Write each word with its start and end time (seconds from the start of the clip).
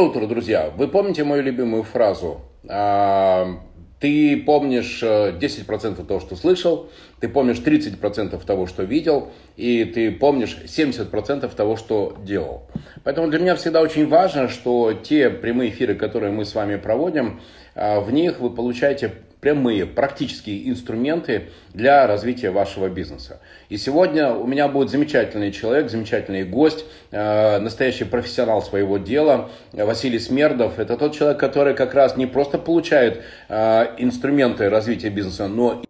Утро, 0.00 0.26
друзья. 0.26 0.72
Вы 0.74 0.88
помните 0.88 1.24
мою 1.24 1.42
любимую 1.42 1.82
фразу? 1.82 2.40
А, 2.66 3.60
ты 3.98 4.34
помнишь 4.38 5.02
10% 5.02 6.06
того, 6.06 6.20
что 6.20 6.36
слышал, 6.36 6.88
ты 7.20 7.28
помнишь 7.28 7.58
30% 7.58 8.42
того, 8.46 8.66
что 8.66 8.82
видел, 8.82 9.28
и 9.58 9.84
ты 9.84 10.10
помнишь 10.10 10.56
70% 10.64 11.54
того, 11.54 11.76
что 11.76 12.16
делал. 12.24 12.62
Поэтому 13.04 13.28
для 13.28 13.40
меня 13.40 13.56
всегда 13.56 13.82
очень 13.82 14.08
важно, 14.08 14.48
что 14.48 14.94
те 14.94 15.28
прямые 15.28 15.68
эфиры, 15.68 15.94
которые 15.94 16.32
мы 16.32 16.46
с 16.46 16.54
вами 16.54 16.76
проводим, 16.76 17.42
а, 17.74 18.00
в 18.00 18.10
них 18.10 18.40
вы 18.40 18.48
получаете 18.48 19.12
прямые 19.40 19.86
практические 19.86 20.68
инструменты 20.68 21.50
для 21.72 22.06
развития 22.06 22.50
вашего 22.50 22.88
бизнеса. 22.88 23.40
И 23.68 23.76
сегодня 23.76 24.32
у 24.32 24.46
меня 24.46 24.68
будет 24.68 24.90
замечательный 24.90 25.52
человек, 25.52 25.90
замечательный 25.90 26.44
гость, 26.44 26.84
э, 27.10 27.58
настоящий 27.58 28.04
профессионал 28.04 28.62
своего 28.62 28.98
дела, 28.98 29.50
Василий 29.72 30.18
Смердов. 30.18 30.78
Это 30.78 30.96
тот 30.96 31.14
человек, 31.14 31.40
который 31.40 31.74
как 31.74 31.94
раз 31.94 32.16
не 32.16 32.26
просто 32.26 32.58
получает 32.58 33.22
э, 33.48 33.94
инструменты 33.98 34.68
развития 34.68 35.10
бизнеса, 35.10 35.48
но 35.48 35.82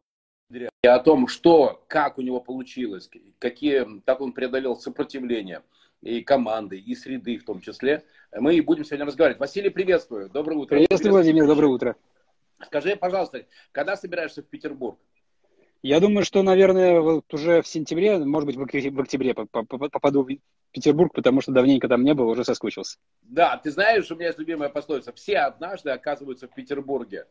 и 0.82 0.86
о 0.86 0.98
том, 0.98 1.28
что, 1.28 1.84
как 1.88 2.18
у 2.18 2.22
него 2.22 2.40
получилось, 2.40 3.08
какие, 3.38 3.86
как 4.04 4.20
он 4.20 4.32
преодолел 4.32 4.76
сопротивление 4.76 5.62
и 6.02 6.22
команды, 6.22 6.78
и 6.78 6.94
среды 6.94 7.38
в 7.38 7.44
том 7.44 7.60
числе. 7.60 8.04
Мы 8.34 8.60
будем 8.62 8.84
сегодня 8.84 9.06
разговаривать. 9.06 9.40
Василий, 9.40 9.68
приветствую. 9.70 10.30
Доброе 10.30 10.56
утро. 10.56 10.76
Приветствую, 10.76 11.12
Владимир. 11.12 11.46
Доброе 11.46 11.66
утро. 11.68 11.96
Скажи, 12.64 12.96
пожалуйста, 12.96 13.46
когда 13.72 13.96
собираешься 13.96 14.42
в 14.42 14.46
Петербург? 14.46 14.98
Я 15.82 15.98
думаю, 16.00 16.24
что, 16.24 16.42
наверное, 16.42 17.00
вот 17.00 17.32
уже 17.32 17.62
в 17.62 17.66
сентябре, 17.66 18.18
может 18.18 18.46
быть, 18.46 18.56
в 18.56 18.62
октябре 19.00 19.34
попаду 19.34 20.22
в 20.22 20.28
Петербург, 20.72 21.12
потому 21.14 21.40
что 21.40 21.52
давненько 21.52 21.88
там 21.88 22.04
не 22.04 22.12
был, 22.12 22.28
уже 22.28 22.44
соскучился. 22.44 22.98
Да, 23.22 23.56
ты 23.56 23.70
знаешь, 23.70 24.10
у 24.10 24.14
меня 24.14 24.26
есть 24.26 24.38
любимая 24.38 24.68
пословица. 24.68 25.12
Все 25.12 25.38
однажды 25.38 25.90
оказываются 25.90 26.48
в 26.48 26.54
Петербурге. 26.54 27.26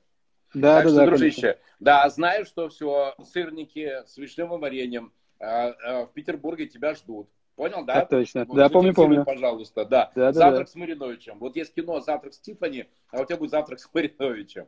Да, 0.53 0.77
так 0.77 0.85
да, 0.85 0.89
что, 0.89 0.97
да. 0.97 1.05
Дружище, 1.05 1.41
конечно. 1.41 1.61
да, 1.79 2.09
знаю, 2.09 2.45
что 2.45 2.69
все, 2.69 3.13
сырники 3.23 4.03
с 4.07 4.17
вишневым 4.17 4.59
вареньем 4.59 5.13
э, 5.39 5.45
э, 5.45 6.05
в 6.05 6.13
Петербурге 6.13 6.65
тебя 6.65 6.95
ждут. 6.95 7.29
Понял, 7.59 7.83
да? 7.83 7.95
Так 7.95 8.09
точно. 8.09 8.45
Вот, 8.45 8.55
да, 8.55 8.69
помню, 8.69 8.93
помню. 8.93 9.25
Пожалуйста, 9.25 9.83
да. 9.83 10.13
да, 10.15 10.27
да 10.27 10.31
завтрак 10.31 10.67
да. 10.67 10.71
с 10.71 10.75
Мариновичем. 10.75 11.39
Вот 11.39 11.57
есть 11.57 11.73
кино 11.73 11.99
«Завтрак 11.99 12.33
с 12.33 12.39
Тиффани», 12.39 12.85
а 13.11 13.19
у 13.19 13.25
тебя 13.25 13.35
будет 13.35 13.51
«Завтрак 13.51 13.81
с 13.81 13.89
Мариновичем». 13.93 14.67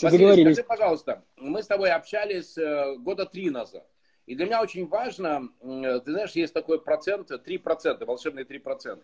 Василий, 0.00 0.54
скажи, 0.54 0.66
пожалуйста, 0.66 1.22
мы 1.36 1.62
с 1.62 1.66
тобой 1.66 1.90
общались 1.90 2.56
э, 2.56 2.96
года 2.96 3.26
три 3.26 3.50
назад. 3.50 3.86
И 4.24 4.34
для 4.34 4.46
меня 4.46 4.62
очень 4.62 4.88
важно, 4.88 5.50
ты 5.60 6.12
знаешь, 6.12 6.32
есть 6.32 6.54
такой 6.54 6.80
процент, 6.80 7.30
3%, 7.30 8.04
волшебные 8.06 8.46
3%. 8.46 9.02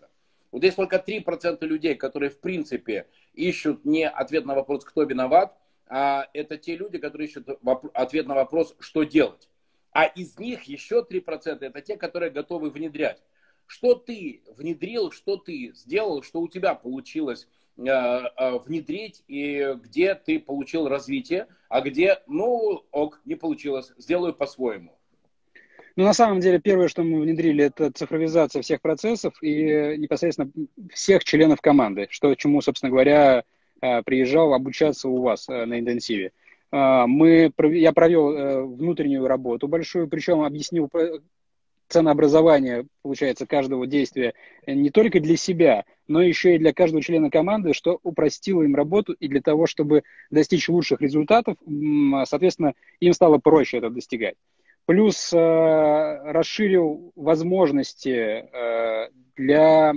Вот 0.51 0.64
есть 0.64 0.77
только 0.77 0.97
3% 0.97 1.62
людей, 1.67 1.95
которые 1.95 2.31
в 2.31 2.41
принципе 2.41 3.07
ищут 3.34 3.84
не 3.84 4.09
ответ 4.09 4.47
на 4.47 4.55
вопрос, 4.55 4.83
кто 4.83 5.03
виноват, 5.03 5.55
а 5.89 6.27
это 6.33 6.57
те 6.57 6.75
люди, 6.75 6.97
которые 6.97 7.29
ищут 7.29 7.51
ответ 7.92 8.27
на 8.29 8.34
вопрос, 8.34 8.75
что 8.81 9.03
делать. 9.03 9.51
А 9.97 10.05
из 10.05 10.39
них 10.39 10.64
еще 10.64 11.06
3% 11.11 11.56
это 11.58 11.80
те, 11.80 11.97
которые 11.97 12.30
готовы 12.30 12.69
внедрять. 12.69 13.22
Что 13.66 13.94
ты 13.94 14.42
внедрил, 14.58 15.11
что 15.11 15.39
ты 15.39 15.72
сделал, 15.75 16.22
что 16.22 16.42
у 16.42 16.48
тебя 16.48 16.75
получилось 16.75 17.48
э, 17.78 17.83
э, 17.89 18.58
внедрить, 18.58 19.24
и 19.27 19.74
где 19.83 20.14
ты 20.14 20.39
получил 20.39 20.86
развитие, 20.86 21.47
а 21.70 21.80
где, 21.80 22.19
ну, 22.27 22.84
ок, 22.91 23.22
не 23.24 23.36
получилось, 23.36 23.94
сделаю 23.97 24.34
по-своему. 24.34 24.92
Ну, 25.97 26.05
на 26.05 26.12
самом 26.12 26.41
деле, 26.41 26.61
первое, 26.61 26.89
что 26.89 27.02
мы 27.02 27.22
внедрили, 27.22 27.64
это 27.64 27.91
цифровизация 27.91 28.61
всех 28.61 28.83
процессов 28.83 29.42
и 29.42 29.97
непосредственно 29.97 30.50
всех 30.92 31.24
членов 31.24 31.62
команды, 31.62 32.06
что, 32.11 32.34
чему, 32.34 32.61
собственно 32.61 32.91
говоря, 32.91 33.44
э, 33.80 34.02
приезжал 34.02 34.52
обучаться 34.52 35.08
у 35.08 35.22
вас 35.22 35.48
на 35.48 35.80
интенсиве. 35.80 36.33
А, 36.33 36.45
мы, 36.77 37.52
я 37.72 37.92
провел 37.92 38.32
э, 38.32 38.62
внутреннюю 38.62 39.27
работу 39.27 39.69
большую, 39.69 40.08
причем 40.08 40.42
объяснил 40.42 40.90
ценообразование, 41.89 42.86
получается, 43.02 43.46
каждого 43.46 43.86
действия 43.86 44.34
не 44.67 44.90
только 44.90 45.20
для 45.20 45.36
себя, 45.36 45.84
но 46.08 46.20
еще 46.20 46.56
и 46.56 46.58
для 46.58 46.73
каждого 46.73 47.02
члена 47.02 47.30
команды, 47.30 47.73
что 47.73 48.01
упростило 48.02 48.62
им 48.62 48.74
работу 48.74 49.12
и 49.12 49.28
для 49.28 49.40
того, 49.40 49.67
чтобы 49.67 50.02
достичь 50.30 50.68
лучших 50.68 51.01
результатов, 51.01 51.56
соответственно, 52.24 52.74
им 53.01 53.12
стало 53.12 53.39
проще 53.39 53.78
это 53.78 53.90
достигать. 53.90 54.34
Плюс 54.84 55.33
э, 55.33 55.36
расширил 55.36 57.12
возможности 57.17 58.11
э, 58.11 59.11
для 59.36 59.95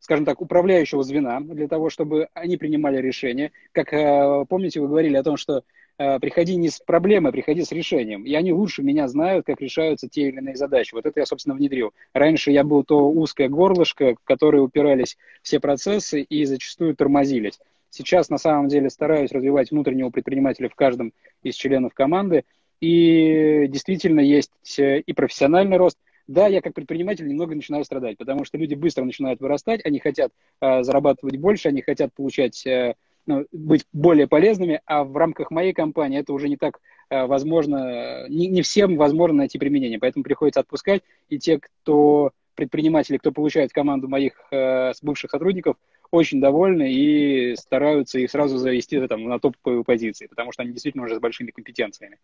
скажем 0.00 0.24
так, 0.24 0.40
управляющего 0.40 1.02
звена 1.02 1.40
для 1.40 1.68
того, 1.68 1.90
чтобы 1.90 2.28
они 2.32 2.56
принимали 2.56 2.96
решения. 2.98 3.52
Как 3.72 3.92
э, 3.92 4.46
помните, 4.48 4.80
вы 4.80 4.88
говорили 4.88 5.16
о 5.16 5.22
том, 5.22 5.36
что 5.36 5.58
э, 5.58 5.62
приходи 5.98 6.56
не 6.56 6.68
с 6.68 6.78
проблемой, 6.78 7.32
приходи 7.32 7.64
с 7.64 7.72
решением. 7.72 8.24
И 8.24 8.32
они 8.34 8.52
лучше 8.52 8.82
меня 8.82 9.08
знают, 9.08 9.46
как 9.46 9.60
решаются 9.60 10.08
те 10.08 10.28
или 10.28 10.38
иные 10.38 10.56
задачи. 10.56 10.94
Вот 10.94 11.04
это 11.06 11.20
я, 11.20 11.26
собственно, 11.26 11.56
внедрил. 11.56 11.92
Раньше 12.14 12.52
я 12.52 12.64
был 12.64 12.84
то 12.84 13.10
узкое 13.10 13.48
горлышко, 13.48 14.14
в 14.14 14.24
которое 14.24 14.62
упирались 14.62 15.18
все 15.42 15.60
процессы 15.60 16.22
и 16.22 16.44
зачастую 16.44 16.94
тормозились. 16.94 17.58
Сейчас, 17.90 18.28
на 18.28 18.38
самом 18.38 18.68
деле, 18.68 18.90
стараюсь 18.90 19.32
развивать 19.32 19.70
внутреннего 19.70 20.10
предпринимателя 20.10 20.68
в 20.68 20.74
каждом 20.74 21.12
из 21.42 21.54
членов 21.54 21.94
команды. 21.94 22.44
И 22.80 23.66
действительно 23.68 24.20
есть 24.20 24.78
э, 24.78 25.00
и 25.00 25.12
профессиональный 25.12 25.78
рост, 25.78 25.98
да, 26.28 26.46
я 26.46 26.60
как 26.60 26.74
предприниматель 26.74 27.26
немного 27.26 27.54
начинаю 27.54 27.84
страдать, 27.84 28.18
потому 28.18 28.44
что 28.44 28.58
люди 28.58 28.74
быстро 28.74 29.04
начинают 29.04 29.40
вырастать, 29.40 29.84
они 29.84 29.98
хотят 29.98 30.30
э, 30.60 30.82
зарабатывать 30.82 31.38
больше, 31.38 31.68
они 31.68 31.82
хотят 31.82 32.12
получать, 32.12 32.64
э, 32.66 32.94
ну, 33.28 33.46
быть 33.52 33.84
более 33.92 34.26
полезными, 34.26 34.80
а 34.86 35.04
в 35.04 35.16
рамках 35.16 35.50
моей 35.50 35.74
компании 35.74 36.18
это 36.18 36.32
уже 36.32 36.48
не 36.48 36.56
так 36.56 36.80
э, 37.10 37.26
возможно, 37.26 38.26
не, 38.28 38.48
не 38.48 38.62
всем 38.62 38.96
возможно 38.96 39.38
найти 39.38 39.58
применение, 39.58 39.98
поэтому 39.98 40.24
приходится 40.24 40.60
отпускать, 40.60 41.02
и 41.28 41.38
те, 41.38 41.60
кто 41.60 42.32
предприниматели, 42.54 43.18
кто 43.18 43.30
получает 43.30 43.70
команду 43.70 44.08
моих 44.08 44.32
э, 44.50 44.92
бывших 45.02 45.30
сотрудников, 45.30 45.76
очень 46.10 46.40
довольны 46.40 46.90
и 46.90 47.54
стараются 47.56 48.18
их 48.18 48.30
сразу 48.30 48.56
завести 48.56 48.98
там, 49.06 49.24
на 49.24 49.38
топовые 49.38 49.84
позиции, 49.84 50.26
потому 50.26 50.50
что 50.52 50.62
они 50.62 50.72
действительно 50.72 51.04
уже 51.04 51.16
с 51.16 51.20
большими 51.20 51.50
компетенциями. 51.50 52.16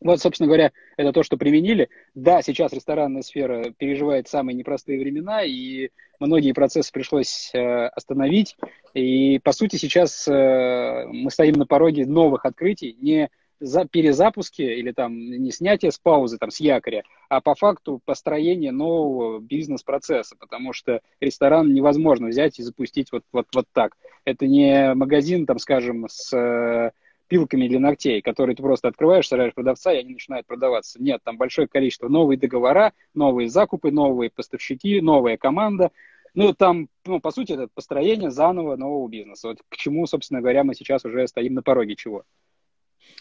Вот, 0.00 0.20
собственно 0.20 0.46
говоря, 0.46 0.72
это 0.96 1.12
то, 1.12 1.22
что 1.22 1.36
применили. 1.36 1.88
Да, 2.14 2.42
сейчас 2.42 2.72
ресторанная 2.72 3.22
сфера 3.22 3.72
переживает 3.76 4.28
самые 4.28 4.54
непростые 4.54 5.00
времена, 5.00 5.42
и 5.42 5.90
многие 6.20 6.52
процессы 6.52 6.92
пришлось 6.92 7.50
э, 7.54 7.86
остановить. 7.86 8.56
И, 8.94 9.38
по 9.38 9.52
сути, 9.52 9.76
сейчас 9.76 10.28
э, 10.28 11.06
мы 11.06 11.30
стоим 11.30 11.54
на 11.54 11.66
пороге 11.66 12.06
новых 12.06 12.44
открытий, 12.44 12.96
не 13.00 13.30
за 13.58 13.86
перезапуски 13.86 14.62
или 14.62 14.92
там 14.92 15.16
не 15.16 15.50
снятие 15.50 15.90
с 15.90 15.98
паузы, 15.98 16.38
там, 16.38 16.50
с 16.50 16.60
якоря, 16.60 17.04
а 17.28 17.40
по 17.40 17.54
факту 17.54 18.00
построение 18.04 18.72
нового 18.72 19.38
бизнес-процесса, 19.40 20.36
потому 20.38 20.72
что 20.72 21.00
ресторан 21.20 21.72
невозможно 21.72 22.28
взять 22.28 22.58
и 22.58 22.62
запустить 22.62 23.12
вот, 23.12 23.24
вот, 23.32 23.46
вот 23.54 23.66
так. 23.72 23.96
Это 24.24 24.46
не 24.46 24.92
магазин, 24.94 25.46
там, 25.46 25.58
скажем, 25.58 26.06
с 26.08 26.36
э, 26.36 26.90
пилками 27.28 27.68
для 27.68 27.80
ногтей, 27.80 28.22
которые 28.22 28.56
ты 28.56 28.62
просто 28.62 28.88
открываешь, 28.88 29.28
сажаешь 29.28 29.54
продавца, 29.54 29.92
и 29.92 29.98
они 29.98 30.14
начинают 30.14 30.46
продаваться. 30.46 31.02
Нет, 31.02 31.22
там 31.24 31.36
большое 31.36 31.68
количество 31.68 32.08
новые 32.08 32.38
договора, 32.38 32.92
новые 33.14 33.48
закупы, 33.48 33.90
новые 33.90 34.30
поставщики, 34.30 35.00
новая 35.00 35.36
команда. 35.36 35.90
Ну, 36.34 36.52
там, 36.52 36.88
ну, 37.06 37.20
по 37.20 37.30
сути, 37.30 37.52
это 37.52 37.68
построение 37.68 38.30
заново 38.30 38.76
нового 38.76 39.08
бизнеса. 39.08 39.48
Вот 39.48 39.58
к 39.68 39.76
чему, 39.76 40.06
собственно 40.06 40.40
говоря, 40.40 40.64
мы 40.64 40.74
сейчас 40.74 41.04
уже 41.04 41.26
стоим 41.28 41.54
на 41.54 41.62
пороге 41.62 41.96
чего. 41.96 42.24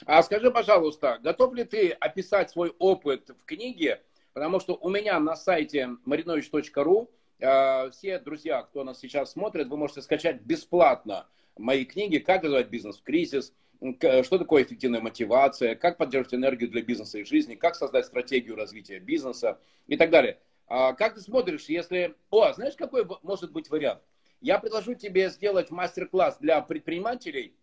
А 0.05 0.21
скажи, 0.23 0.51
пожалуйста, 0.51 1.19
готов 1.21 1.53
ли 1.53 1.63
ты 1.63 1.89
описать 1.91 2.51
свой 2.51 2.73
опыт 2.77 3.29
в 3.29 3.45
книге? 3.45 4.01
Потому 4.33 4.59
что 4.59 4.75
у 4.75 4.89
меня 4.89 5.19
на 5.19 5.35
сайте 5.35 5.91
marinovich.ru 6.05 7.07
э, 7.39 7.89
все 7.91 8.19
друзья, 8.19 8.63
кто 8.63 8.83
нас 8.83 8.99
сейчас 8.99 9.31
смотрит, 9.31 9.67
вы 9.67 9.77
можете 9.77 10.01
скачать 10.01 10.41
бесплатно 10.41 11.27
мои 11.57 11.85
книги 11.85 12.18
«Как 12.18 12.44
развивать 12.44 12.68
бизнес 12.68 12.97
в 12.97 13.03
кризис», 13.03 13.53
что 13.80 14.38
такое 14.38 14.63
эффективная 14.63 15.01
мотивация, 15.01 15.75
как 15.75 15.98
поддерживать 15.98 16.33
энергию 16.33 16.69
для 16.69 16.81
бизнеса 16.81 17.19
и 17.19 17.24
жизни, 17.24 17.56
как 17.56 17.75
создать 17.75 18.06
стратегию 18.06 18.56
развития 18.56 19.00
бизнеса 19.00 19.60
и 19.88 19.98
так 19.98 20.10
далее. 20.10 20.39
А 20.68 20.94
как 20.94 21.16
ты 21.16 21.22
смотришь, 21.22 21.66
если... 21.66 22.16
О, 22.30 22.51
знаешь, 22.54 22.75
какой 22.75 23.06
может 23.24 23.51
быть 23.51 23.69
вариант? 23.69 24.01
Я 24.42 24.60
предложу 24.60 24.95
тебе 24.95 25.30
сделать 25.30 25.72
мастер-класс 25.72 26.38
для 26.39 26.62
предпринимателей. 26.62 27.56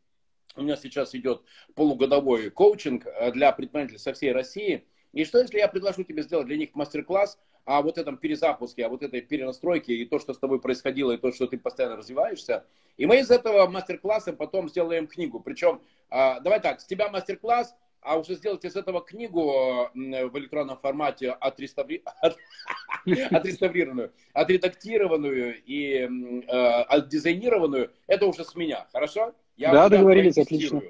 У 0.55 0.63
меня 0.63 0.77
сейчас 0.77 1.15
идет 1.15 1.43
полугодовой 1.75 2.51
коучинг 2.51 3.07
э, 3.07 3.33
для 3.33 3.53
предпринимателей 3.53 3.99
со 3.99 4.13
всей 4.13 4.33
России. 4.33 4.85
И 5.13 5.25
что, 5.25 5.41
если 5.41 5.59
я 5.59 5.69
предложу 5.69 6.05
тебе 6.05 6.23
сделать 6.23 6.47
для 6.47 6.57
них 6.57 6.75
мастер-класс 6.75 7.39
о 7.65 7.83
вот 7.83 7.99
этом 7.99 8.17
перезапуске, 8.17 8.87
о 8.87 8.89
вот 8.89 9.03
этой 9.03 9.21
перенастройке 9.21 9.95
и 9.95 10.05
то, 10.05 10.19
что 10.19 10.35
с 10.35 10.39
тобой 10.39 10.61
происходило, 10.61 11.13
и 11.13 11.17
то, 11.17 11.33
что 11.33 11.47
ты 11.47 11.59
постоянно 11.59 11.97
развиваешься. 11.97 12.65
И 12.97 13.07
мы 13.07 13.21
из 13.21 13.31
этого 13.31 13.67
мастер-класса 13.69 14.33
потом 14.33 14.69
сделаем 14.69 15.07
книгу. 15.07 15.41
Причем, 15.41 15.81
а, 16.11 16.41
давай 16.41 16.61
так, 16.61 16.81
с 16.81 16.87
тебя 16.87 17.09
мастер-класс, 17.09 17.75
а 18.01 18.19
уже 18.19 18.35
сделать 18.35 18.65
из 18.65 18.75
этого 18.75 19.01
книгу 19.01 19.91
в 19.95 20.39
электронном 20.39 20.77
формате 20.77 21.31
отреставри... 21.31 22.03
отреставрированную, 23.31 24.13
отредактированную 24.33 25.63
и 25.65 26.09
э, 26.49 26.49
отдизайнированную, 26.49 27.93
это 28.09 28.27
уже 28.27 28.45
с 28.45 28.55
меня, 28.57 28.87
хорошо? 28.93 29.35
Я 29.57 29.73
да, 29.73 29.89
договорились, 29.89 30.37
отлично. 30.39 30.83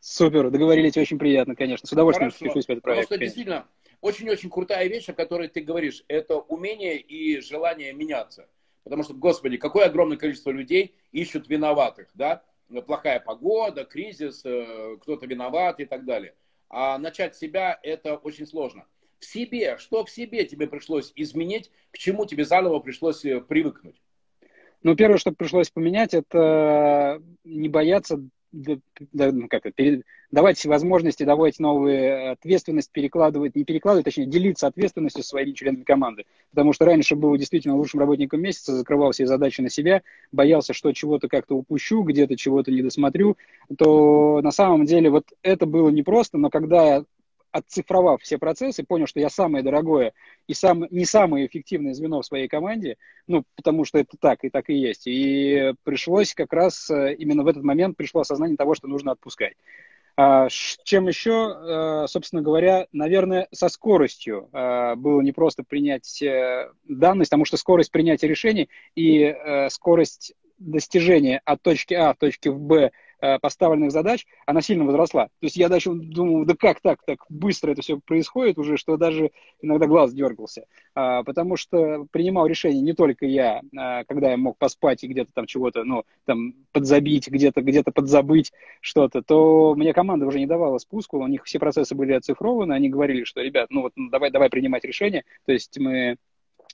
Супер, 0.00 0.50
договорились, 0.50 0.96
очень 0.96 1.18
приятно, 1.18 1.54
конечно. 1.54 1.86
С 1.86 1.92
удовольствием 1.92 2.30
впишусь 2.30 2.66
в 2.66 2.70
этот 2.70 2.82
проект. 2.82 3.08
Потому 3.08 3.18
что 3.18 3.18
действительно, 3.18 3.66
очень-очень 4.00 4.50
крутая 4.50 4.86
вещь, 4.88 5.08
о 5.08 5.14
которой 5.14 5.48
ты 5.48 5.60
говоришь, 5.60 6.04
это 6.08 6.36
умение 6.36 6.98
и 6.98 7.40
желание 7.40 7.92
меняться. 7.92 8.48
Потому 8.84 9.02
что, 9.02 9.14
господи, 9.14 9.56
какое 9.56 9.86
огромное 9.86 10.16
количество 10.16 10.50
людей 10.50 10.94
ищут 11.12 11.48
виноватых, 11.48 12.08
да? 12.14 12.42
Плохая 12.86 13.20
погода, 13.20 13.84
кризис, 13.84 14.42
э, 14.44 14.96
кто-то 15.00 15.26
виноват 15.26 15.80
и 15.80 15.84
так 15.84 16.04
далее. 16.04 16.34
А 16.68 16.98
начать 16.98 17.34
себя 17.34 17.78
это 17.82 18.16
очень 18.16 18.46
сложно. 18.46 18.86
В 19.18 19.24
себе, 19.24 19.78
что 19.78 20.04
в 20.04 20.10
себе 20.10 20.44
тебе 20.44 20.66
пришлось 20.66 21.12
изменить, 21.16 21.70
к 21.90 21.98
чему 21.98 22.26
тебе 22.26 22.44
заново 22.44 22.78
пришлось 22.78 23.24
э, 23.24 23.40
привыкнуть? 23.40 24.00
Ну, 24.82 24.94
первое, 24.94 25.18
что 25.18 25.32
пришлось 25.32 25.70
поменять, 25.70 26.14
это 26.14 27.20
не 27.44 27.68
бояться 27.68 28.22
ну, 28.52 29.48
как 29.48 29.66
это, 29.66 30.02
давать 30.30 30.64
возможности, 30.64 31.22
давать 31.22 31.58
новые 31.58 32.30
ответственность, 32.30 32.90
перекладывать, 32.90 33.56
не 33.56 33.64
перекладывать, 33.64 34.04
точнее, 34.04 34.26
делиться 34.26 34.66
ответственностью 34.66 35.22
со 35.22 35.30
своими 35.30 35.52
членами 35.52 35.84
команды. 35.84 36.24
Потому 36.50 36.72
что 36.72 36.84
раньше 36.84 37.16
был 37.16 37.36
действительно 37.36 37.76
лучшим 37.76 38.00
работником 38.00 38.40
месяца, 38.40 38.76
закрывал 38.76 39.12
все 39.12 39.26
задачи 39.26 39.60
на 39.60 39.70
себя, 39.70 40.02
боялся, 40.32 40.72
что 40.72 40.92
чего-то 40.92 41.28
как-то 41.28 41.56
упущу, 41.56 42.02
где-то 42.02 42.36
чего-то 42.36 42.70
не 42.70 42.82
досмотрю, 42.82 43.36
то 43.76 44.40
на 44.42 44.50
самом 44.50 44.84
деле 44.84 45.10
вот 45.10 45.26
это 45.42 45.66
было 45.66 45.88
непросто, 45.90 46.38
но 46.38 46.50
когда 46.50 47.04
отцифровав 47.50 48.22
все 48.22 48.38
процессы, 48.38 48.84
понял, 48.84 49.06
что 49.06 49.20
я 49.20 49.30
самое 49.30 49.64
дорогое 49.64 50.12
и 50.46 50.54
сам, 50.54 50.86
не 50.90 51.04
самое 51.04 51.46
эффективное 51.46 51.94
звено 51.94 52.20
в 52.20 52.26
своей 52.26 52.48
команде, 52.48 52.96
ну, 53.26 53.44
потому 53.56 53.84
что 53.84 53.98
это 53.98 54.16
так, 54.18 54.44
и 54.44 54.50
так 54.50 54.68
и 54.70 54.74
есть. 54.74 55.06
И 55.06 55.72
пришлось 55.84 56.34
как 56.34 56.52
раз 56.52 56.90
э, 56.90 57.14
именно 57.14 57.42
в 57.42 57.48
этот 57.48 57.62
момент 57.62 57.96
пришло 57.96 58.20
осознание 58.20 58.56
того, 58.56 58.74
что 58.74 58.88
нужно 58.88 59.12
отпускать. 59.12 59.54
А, 60.16 60.48
чем 60.84 61.06
еще, 61.06 61.56
э, 61.56 62.06
собственно 62.08 62.42
говоря, 62.42 62.86
наверное, 62.92 63.48
со 63.52 63.68
скоростью 63.68 64.48
э, 64.52 64.94
было 64.96 65.20
не 65.20 65.32
просто 65.32 65.62
принять 65.62 66.22
данность, 66.84 67.30
потому 67.30 67.44
что 67.44 67.56
скорость 67.56 67.92
принятия 67.92 68.28
решений 68.28 68.68
и 68.94 69.34
скорость 69.70 70.34
достижения 70.58 71.40
от 71.44 71.62
точки 71.62 71.94
А 71.94 72.12
в 72.12 72.16
точке 72.18 72.50
Б 72.50 72.90
поставленных 73.40 73.90
задач, 73.90 74.26
она 74.46 74.60
сильно 74.60 74.84
возросла. 74.84 75.26
То 75.26 75.30
есть 75.42 75.56
я 75.56 75.68
даже 75.68 75.92
думал, 75.92 76.44
да 76.44 76.54
как 76.58 76.80
так, 76.80 77.02
так 77.04 77.18
быстро 77.28 77.72
это 77.72 77.82
все 77.82 77.98
происходит 77.98 78.58
уже, 78.58 78.76
что 78.76 78.96
даже 78.96 79.30
иногда 79.60 79.86
глаз 79.86 80.12
дергался. 80.12 80.66
А, 80.94 81.22
потому 81.22 81.56
что 81.56 82.06
принимал 82.10 82.46
решение 82.46 82.80
не 82.80 82.92
только 82.92 83.26
я, 83.26 83.62
а, 83.76 84.04
когда 84.04 84.30
я 84.30 84.36
мог 84.36 84.58
поспать 84.58 85.04
и 85.04 85.08
где-то 85.08 85.32
там 85.32 85.46
чего-то, 85.46 85.84
ну, 85.84 86.04
там, 86.24 86.54
подзабить, 86.72 87.28
где-то 87.28 87.62
где 87.62 87.82
подзабыть 87.82 88.52
что-то, 88.80 89.22
то 89.22 89.74
мне 89.74 89.92
команда 89.92 90.26
уже 90.26 90.38
не 90.38 90.46
давала 90.46 90.78
спуску, 90.78 91.18
у 91.18 91.26
них 91.26 91.44
все 91.44 91.58
процессы 91.58 91.94
были 91.94 92.12
оцифрованы, 92.12 92.72
они 92.72 92.88
говорили, 92.88 93.24
что, 93.24 93.40
ребят, 93.40 93.68
ну 93.70 93.82
вот 93.82 93.92
ну, 93.96 94.10
давай, 94.10 94.30
давай 94.30 94.50
принимать 94.50 94.84
решение, 94.84 95.24
то 95.46 95.52
есть 95.52 95.78
мы 95.78 96.16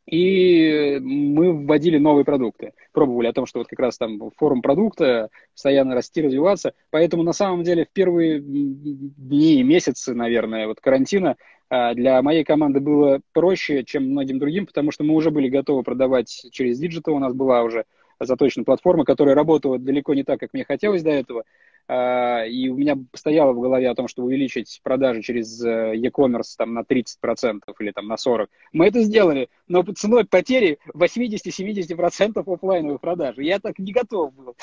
и 0.06 0.98
мы 1.00 1.52
вводили 1.52 1.98
новые 1.98 2.24
продукты. 2.24 2.72
Пробовали 2.92 3.28
о 3.28 3.32
том, 3.32 3.46
что 3.46 3.60
вот 3.60 3.68
как 3.68 3.78
раз 3.78 3.96
там 3.96 4.30
форум 4.36 4.60
продукта, 4.60 5.30
постоянно 5.52 5.94
расти, 5.94 6.22
развиваться. 6.22 6.74
Поэтому 6.90 7.22
на 7.22 7.32
самом 7.32 7.62
деле 7.62 7.84
в 7.84 7.90
первые 7.90 8.40
дни, 8.40 9.62
месяцы, 9.62 10.14
наверное, 10.14 10.66
вот 10.66 10.80
карантина 10.80 11.36
а, 11.70 11.94
для 11.94 12.20
моей 12.22 12.44
команды 12.44 12.80
было 12.80 13.20
проще, 13.32 13.84
чем 13.84 14.10
многим 14.10 14.38
другим, 14.38 14.66
потому 14.66 14.90
что 14.90 15.04
мы 15.04 15.14
уже 15.14 15.30
были 15.30 15.48
готовы 15.48 15.82
продавать 15.82 16.48
через 16.50 16.78
digital, 16.78 17.14
у 17.14 17.18
нас 17.18 17.32
была 17.34 17.62
уже 17.62 17.84
заточена 18.20 18.64
платформа, 18.64 19.04
которая 19.04 19.34
работала 19.34 19.78
далеко 19.78 20.14
не 20.14 20.22
так, 20.22 20.38
как 20.38 20.52
мне 20.52 20.64
хотелось 20.64 21.02
до 21.02 21.10
этого. 21.10 21.44
А, 21.86 22.44
и 22.46 22.68
у 22.68 22.76
меня 22.76 22.96
стояло 23.12 23.52
в 23.52 23.60
голове 23.60 23.90
о 23.90 23.94
том, 23.94 24.08
чтобы 24.08 24.28
увеличить 24.28 24.80
продажи 24.82 25.20
через 25.22 25.62
э, 25.62 25.94
e-commerce 25.96 26.54
там, 26.56 26.72
на 26.72 26.80
30% 26.80 27.60
или 27.78 27.90
там, 27.90 28.06
на 28.06 28.14
40%. 28.14 28.48
Мы 28.72 28.86
это 28.86 29.02
сделали, 29.02 29.50
но 29.68 29.82
ценой 29.82 30.24
потери 30.24 30.78
80-70% 30.94 32.42
офлайновых 32.46 33.00
продаж. 33.00 33.36
Я 33.36 33.58
так 33.58 33.78
не 33.78 33.92
готов 33.92 34.34
был. 34.34 34.56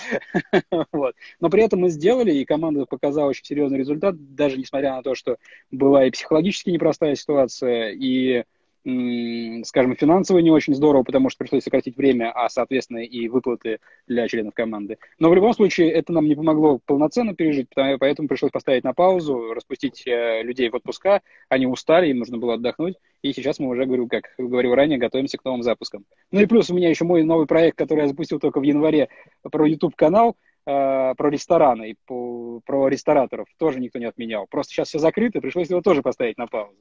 вот. 0.91 1.15
Но 1.39 1.49
при 1.49 1.63
этом 1.63 1.81
мы 1.81 1.89
сделали, 1.89 2.33
и 2.33 2.45
команда 2.45 2.85
показала 2.85 3.29
очень 3.29 3.45
серьезный 3.45 3.77
результат, 3.77 4.15
даже 4.35 4.57
несмотря 4.57 4.95
на 4.95 5.03
то, 5.03 5.13
что 5.13 5.37
была 5.69 6.05
и 6.05 6.11
психологически 6.11 6.71
непростая 6.71 7.15
ситуация, 7.15 7.91
и 7.91 8.45
скажем, 8.83 9.95
финансово 9.95 10.39
не 10.39 10.49
очень 10.49 10.73
здорово, 10.73 11.03
потому 11.03 11.29
что 11.29 11.37
пришлось 11.37 11.63
сократить 11.63 11.97
время, 11.97 12.31
а, 12.31 12.49
соответственно, 12.49 12.99
и 12.99 13.27
выплаты 13.27 13.79
для 14.07 14.27
членов 14.27 14.55
команды. 14.55 14.97
Но 15.19 15.29
в 15.29 15.35
любом 15.35 15.53
случае 15.53 15.91
это 15.91 16.11
нам 16.13 16.25
не 16.25 16.35
помогло 16.35 16.79
полноценно 16.83 17.35
пережить, 17.35 17.67
поэтому 17.75 18.27
пришлось 18.27 18.51
поставить 18.51 18.83
на 18.83 18.93
паузу, 18.93 19.53
распустить 19.53 20.07
э, 20.07 20.41
людей 20.41 20.69
в 20.69 20.75
отпуска, 20.75 21.21
они 21.47 21.67
устали, 21.67 22.09
им 22.09 22.17
нужно 22.19 22.39
было 22.39 22.55
отдохнуть, 22.55 22.95
и 23.21 23.33
сейчас 23.33 23.59
мы 23.59 23.67
уже, 23.67 23.85
говорю, 23.85 24.07
как 24.07 24.33
говорил 24.39 24.73
ранее, 24.73 24.97
готовимся 24.97 25.37
к 25.37 25.45
новым 25.45 25.61
запускам. 25.61 26.05
Ну 26.31 26.41
и 26.41 26.47
плюс 26.47 26.71
у 26.71 26.73
меня 26.73 26.89
еще 26.89 27.05
мой 27.05 27.23
новый 27.23 27.45
проект, 27.45 27.77
который 27.77 28.01
я 28.01 28.07
запустил 28.07 28.39
только 28.39 28.59
в 28.59 28.63
январе 28.63 29.09
про 29.43 29.67
YouTube-канал, 29.67 30.37
э, 30.65 31.13
про 31.15 31.29
рестораны 31.29 31.97
по, 32.07 32.61
про 32.65 32.87
рестораторов, 32.87 33.47
тоже 33.59 33.79
никто 33.79 33.99
не 33.99 34.05
отменял. 34.05 34.47
Просто 34.47 34.73
сейчас 34.73 34.87
все 34.87 34.97
закрыто, 34.97 35.39
пришлось 35.39 35.69
его 35.69 35.81
тоже 35.81 36.01
поставить 36.01 36.39
на 36.39 36.47
паузу. 36.47 36.77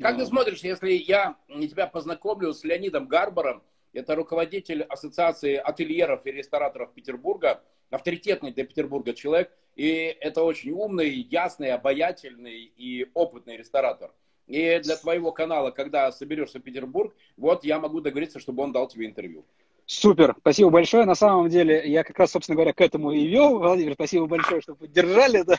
Как 0.00 0.16
ты 0.16 0.26
смотришь, 0.26 0.60
если 0.60 0.92
я 0.92 1.36
тебя 1.48 1.86
познакомлю 1.86 2.52
с 2.52 2.64
Леонидом 2.64 3.06
Гарбором, 3.06 3.62
это 3.92 4.14
руководитель 4.14 4.82
Ассоциации 4.82 5.56
ательеров 5.56 6.24
и 6.26 6.30
рестораторов 6.30 6.92
Петербурга, 6.94 7.62
авторитетный 7.90 8.52
для 8.52 8.64
Петербурга 8.64 9.14
человек, 9.14 9.50
и 9.74 10.16
это 10.20 10.42
очень 10.42 10.70
умный, 10.72 11.10
ясный, 11.10 11.72
обаятельный 11.72 12.72
и 12.76 13.10
опытный 13.14 13.56
ресторатор. 13.56 14.12
И 14.46 14.80
для 14.82 14.96
твоего 14.96 15.32
канала, 15.32 15.70
когда 15.70 16.10
соберешься 16.12 16.58
в 16.58 16.62
Петербург, 16.62 17.14
вот 17.36 17.64
я 17.64 17.78
могу 17.78 18.00
договориться, 18.00 18.40
чтобы 18.40 18.62
он 18.62 18.72
дал 18.72 18.88
тебе 18.88 19.06
интервью. 19.06 19.44
Супер, 19.90 20.36
спасибо 20.40 20.68
большое. 20.68 21.06
На 21.06 21.14
самом 21.14 21.48
деле, 21.48 21.82
я 21.90 22.04
как 22.04 22.18
раз, 22.18 22.32
собственно 22.32 22.56
говоря, 22.56 22.74
к 22.74 22.80
этому 22.82 23.10
и 23.10 23.26
вел. 23.26 23.58
Владимир, 23.58 23.94
спасибо 23.94 24.26
большое, 24.26 24.60
что 24.60 24.74
поддержали. 24.74 25.42
Да. 25.48 25.58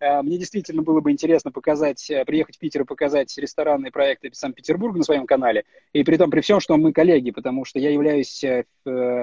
Э, 0.00 0.22
мне 0.22 0.38
действительно 0.38 0.80
было 0.80 1.00
бы 1.00 1.10
интересно 1.10 1.52
показать, 1.52 2.10
э, 2.10 2.24
приехать 2.24 2.56
в 2.56 2.58
Питер 2.60 2.82
и 2.82 2.84
показать 2.84 3.36
ресторанные 3.36 3.92
проекты 3.92 4.30
Санкт-Петербурга 4.32 4.96
на 4.96 5.04
своем 5.04 5.26
канале. 5.26 5.64
И 5.92 6.02
при 6.02 6.16
том, 6.16 6.30
при 6.30 6.40
всем, 6.40 6.60
что 6.60 6.78
мы 6.78 6.94
коллеги, 6.94 7.30
потому 7.30 7.66
что 7.66 7.78
я 7.78 7.90
являюсь 7.90 8.42
э, 8.42 8.64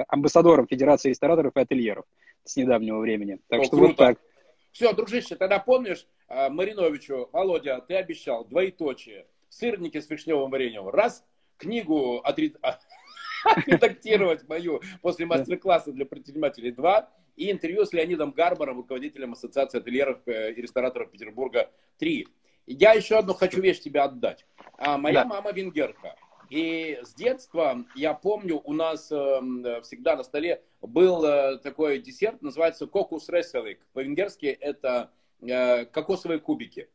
амбассадором 0.08 0.68
Федерации 0.68 1.10
рестораторов 1.10 1.54
и 1.56 1.60
ательеров 1.60 2.06
с 2.44 2.56
недавнего 2.56 3.00
времени. 3.00 3.40
Так 3.48 3.62
О, 3.62 3.64
что 3.64 3.78
круто. 3.78 3.88
вот 3.88 3.98
так. 3.98 4.18
Все, 4.72 4.94
дружище, 4.94 5.36
тогда 5.38 5.58
помнишь 5.58 6.06
Мариновичу, 6.30 7.30
Володя, 7.32 7.82
ты 7.88 7.96
обещал 7.96 8.46
двоеточие, 8.46 9.26
сырники 9.50 10.00
с 10.00 10.08
вишневым 10.08 10.52
вареньем. 10.52 10.88
Раз, 10.90 11.26
книгу 11.58 12.18
от 12.18 12.38
редактировать 13.66 14.44
мою 14.50 14.82
после 15.02 15.26
мастер-класса 15.26 15.92
для 15.92 16.06
предпринимателей 16.06 16.72
2 16.72 17.10
и 17.36 17.52
интервью 17.52 17.86
с 17.86 17.94
Леонидом 17.94 18.32
Гарбором, 18.32 18.78
руководителем 18.78 19.34
Ассоциации 19.34 19.80
ательеров 19.80 20.20
э, 20.26 20.54
и 20.54 20.62
рестораторов 20.62 21.12
Петербурга 21.12 21.70
3. 22.00 22.28
Я 22.68 22.94
еще 22.94 23.18
одну 23.18 23.34
хочу 23.34 23.62
вещь 23.62 23.80
тебе 23.80 24.02
отдать. 24.02 24.46
А, 24.78 24.98
моя 24.98 25.24
да. 25.24 25.30
мама 25.30 25.52
венгерка. 25.52 26.16
И 26.50 27.00
с 27.04 27.14
детства, 27.14 27.86
я 27.96 28.14
помню, 28.14 28.62
у 28.64 28.74
нас 28.74 29.12
э, 29.12 29.82
всегда 29.82 30.16
на 30.16 30.24
столе 30.24 30.62
был 30.82 31.24
э, 31.26 31.58
такой 31.60 32.00
десерт, 32.00 32.42
называется 32.42 32.88
кокус 32.88 33.30
реселик. 33.30 33.86
По-венгерски 33.94 34.46
это 34.46 35.12
э, 35.42 35.86
кокосовые 35.86 36.40
кубики. 36.40 36.88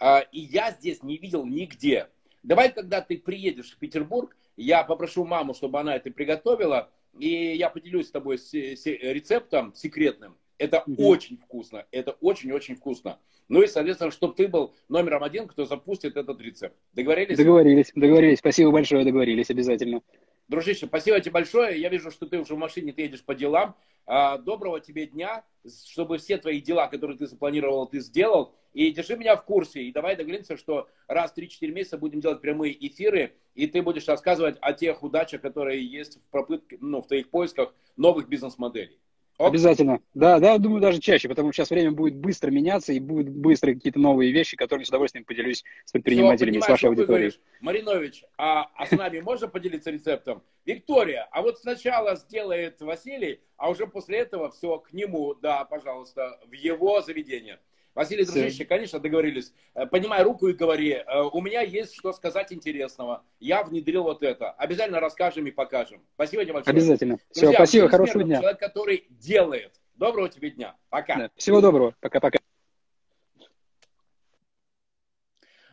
Э, 0.00 0.22
и 0.32 0.40
я 0.40 0.72
здесь 0.72 1.02
не 1.02 1.18
видел 1.18 1.44
нигде. 1.44 2.08
Давай, 2.42 2.72
когда 2.72 3.00
ты 3.00 3.18
приедешь 3.18 3.72
в 3.72 3.78
Петербург, 3.78 4.36
я 4.56 4.84
попрошу 4.84 5.24
маму, 5.24 5.54
чтобы 5.54 5.80
она 5.80 5.96
это 5.96 6.10
приготовила, 6.10 6.90
и 7.18 7.54
я 7.56 7.70
поделюсь 7.70 8.08
с 8.08 8.10
тобой 8.10 8.38
с, 8.38 8.52
с 8.52 8.86
рецептом 8.86 9.74
секретным. 9.74 10.36
Это 10.58 10.84
mm-hmm. 10.86 10.94
очень 10.98 11.36
вкусно, 11.36 11.86
это 11.90 12.12
очень-очень 12.20 12.76
вкусно. 12.76 13.18
Ну 13.48 13.62
и, 13.62 13.66
соответственно, 13.66 14.10
чтобы 14.10 14.34
ты 14.34 14.48
был 14.48 14.74
номером 14.88 15.22
один, 15.22 15.46
кто 15.46 15.66
запустит 15.66 16.16
этот 16.16 16.40
рецепт. 16.40 16.74
Договорились? 16.94 17.36
Договорились, 17.36 17.92
договорились. 17.94 18.38
Спасибо 18.38 18.70
большое, 18.70 19.04
договорились 19.04 19.50
обязательно. 19.50 20.02
Дружище, 20.48 20.86
спасибо 20.86 21.20
тебе 21.20 21.32
большое. 21.32 21.80
Я 21.80 21.88
вижу, 21.88 22.10
что 22.10 22.26
ты 22.26 22.38
уже 22.38 22.54
в 22.54 22.58
машине, 22.58 22.92
ты 22.92 23.02
едешь 23.02 23.24
по 23.24 23.34
делам. 23.34 23.76
А, 24.06 24.38
доброго 24.38 24.80
тебе 24.80 25.06
дня, 25.06 25.44
чтобы 25.88 26.18
все 26.18 26.38
твои 26.38 26.60
дела, 26.60 26.86
которые 26.86 27.18
ты 27.18 27.26
запланировал, 27.26 27.86
ты 27.88 27.98
сделал. 27.98 28.54
И 28.72 28.92
держи 28.92 29.16
меня 29.16 29.34
в 29.36 29.44
курсе. 29.44 29.82
И 29.82 29.92
давай 29.92 30.14
договоримся, 30.14 30.56
что 30.56 30.88
раз 31.08 31.32
в 31.32 31.38
3-4 31.38 31.72
месяца 31.72 31.98
будем 31.98 32.20
делать 32.20 32.40
прямые 32.40 32.74
эфиры, 32.86 33.34
и 33.54 33.66
ты 33.66 33.82
будешь 33.82 34.06
рассказывать 34.06 34.58
о 34.60 34.72
тех 34.72 35.02
удачах, 35.02 35.40
которые 35.40 35.84
есть 35.84 36.18
в, 36.18 36.30
попытке, 36.30 36.78
ну, 36.80 37.02
в 37.02 37.08
твоих 37.08 37.30
поисках 37.30 37.74
новых 37.96 38.28
бизнес-моделей. 38.28 39.00
Ок. 39.38 39.48
Обязательно. 39.48 40.00
Да, 40.14 40.38
да, 40.38 40.56
думаю, 40.56 40.80
даже 40.80 40.98
чаще, 40.98 41.28
потому 41.28 41.52
что 41.52 41.60
сейчас 41.60 41.70
время 41.70 41.90
будет 41.90 42.14
быстро 42.16 42.50
меняться 42.50 42.94
и 42.94 43.00
будут 43.00 43.28
быстро 43.28 43.74
какие-то 43.74 43.98
новые 43.98 44.32
вещи, 44.32 44.56
которыми 44.56 44.84
с 44.84 44.88
удовольствием 44.88 45.26
поделюсь 45.26 45.62
с 45.84 45.92
предпринимателями, 45.92 46.56
Все, 46.56 46.64
с 46.64 46.68
вашей 46.68 46.88
аудиторией. 46.88 47.38
Маринович, 47.60 48.24
а, 48.38 48.70
а 48.74 48.86
с 48.86 48.92
нами 48.92 49.20
можно 49.20 49.46
поделиться 49.46 49.90
рецептом? 49.90 50.42
Виктория, 50.64 51.28
а 51.30 51.42
вот 51.42 51.58
сначала 51.58 52.16
сделает 52.16 52.80
Василий, 52.80 53.40
а 53.58 53.68
уже 53.68 53.86
после 53.86 54.18
этого 54.18 54.50
все 54.50 54.78
к 54.78 54.94
нему, 54.94 55.34
да, 55.34 55.64
пожалуйста, 55.66 56.40
в 56.46 56.52
его 56.52 57.02
заведение. 57.02 57.60
Василий, 57.96 58.26
дружище, 58.26 58.66
конечно, 58.66 58.98
договорились. 59.00 59.54
Э, 59.74 59.86
поднимай 59.86 60.22
руку 60.22 60.48
и 60.48 60.52
говори, 60.52 60.90
э, 60.92 61.22
у 61.32 61.40
меня 61.40 61.62
есть 61.62 61.94
что 61.94 62.12
сказать 62.12 62.52
интересного. 62.52 63.24
Я 63.40 63.64
внедрил 63.64 64.02
вот 64.02 64.22
это. 64.22 64.50
Обязательно 64.50 65.00
расскажем 65.00 65.46
и 65.46 65.50
покажем. 65.50 66.02
Спасибо 66.14 66.44
тебе 66.44 66.52
большое. 66.52 66.72
Обязательно. 66.76 67.16
Друзья, 67.32 67.48
Все, 67.48 67.52
спасибо, 67.54 67.88
хорошего 67.88 68.22
дня. 68.22 68.40
Человек, 68.40 68.60
который 68.60 69.06
делает. 69.08 69.80
Доброго 69.94 70.28
тебе 70.28 70.50
дня. 70.50 70.76
Пока. 70.90 71.16
Да. 71.16 71.30
Всего 71.36 71.62
доброго. 71.62 71.94
Пока-пока. 72.00 72.38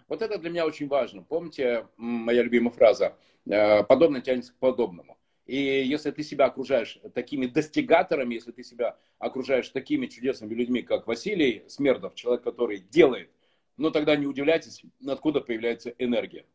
Вот 0.07 0.21
это 0.21 0.37
для 0.37 0.49
меня 0.49 0.65
очень 0.65 0.87
важно. 0.87 1.23
Помните, 1.23 1.89
моя 1.97 2.41
любимая 2.41 2.71
фраза, 2.71 3.17
э, 3.45 3.83
подобное 3.83 4.21
тянется 4.21 4.53
к 4.53 4.55
подобному. 4.55 5.17
И 5.45 5.57
если 5.57 6.11
ты 6.11 6.23
себя 6.23 6.45
окружаешь 6.45 6.99
такими 7.13 7.47
достигаторами, 7.47 8.35
если 8.35 8.51
ты 8.51 8.63
себя 8.63 8.97
окружаешь 9.19 9.69
такими 9.69 10.07
чудесными 10.07 10.53
людьми, 10.53 10.81
как 10.81 11.05
Василий 11.05 11.63
Смердов, 11.67 12.15
человек, 12.15 12.43
который 12.43 12.79
делает, 12.79 13.29
ну 13.75 13.91
тогда 13.91 14.15
не 14.15 14.25
удивляйтесь, 14.25 14.83
откуда 15.05 15.41
появляется 15.41 15.93
энергия. 15.97 16.45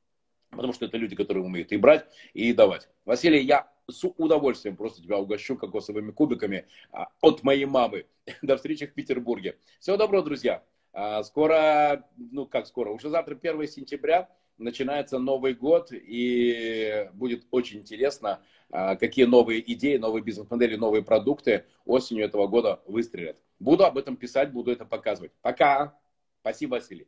Потому 0.50 0.72
что 0.72 0.86
это 0.86 0.96
люди, 0.96 1.14
которые 1.14 1.44
умеют 1.44 1.72
и 1.72 1.76
брать, 1.76 2.06
и 2.32 2.54
давать. 2.54 2.88
Василий, 3.04 3.42
я 3.42 3.70
с 3.86 4.04
удовольствием 4.16 4.76
просто 4.76 5.02
тебя 5.02 5.18
угощу 5.18 5.56
кокосовыми 5.56 6.10
кубиками 6.10 6.66
а, 6.90 7.08
от 7.20 7.42
моей 7.42 7.66
мамы. 7.66 8.06
До 8.42 8.56
встречи 8.56 8.86
в 8.86 8.94
Петербурге. 8.94 9.58
Всего 9.80 9.98
доброго, 9.98 10.24
друзья. 10.24 10.64
А, 10.92 11.22
скоро, 11.22 12.08
ну 12.16 12.46
как 12.46 12.66
скоро, 12.66 12.90
уже 12.90 13.10
завтра 13.10 13.38
1 13.40 13.68
сентября 13.68 14.30
начинается 14.58 15.18
Новый 15.18 15.54
год, 15.54 15.88
и 15.92 17.08
будет 17.14 17.46
очень 17.50 17.78
интересно, 17.78 18.40
а, 18.70 18.96
какие 18.96 19.24
новые 19.24 19.60
идеи, 19.72 19.96
новые 19.96 20.22
бизнес-модели, 20.22 20.76
новые 20.76 21.02
продукты 21.02 21.64
осенью 21.86 22.24
этого 22.24 22.46
года 22.46 22.80
выстрелят. 22.86 23.38
Буду 23.58 23.84
об 23.84 23.96
этом 23.96 24.16
писать, 24.16 24.52
буду 24.52 24.70
это 24.70 24.84
показывать. 24.84 25.32
Пока. 25.40 25.98
Спасибо, 26.40 26.72
Василий. 26.72 27.06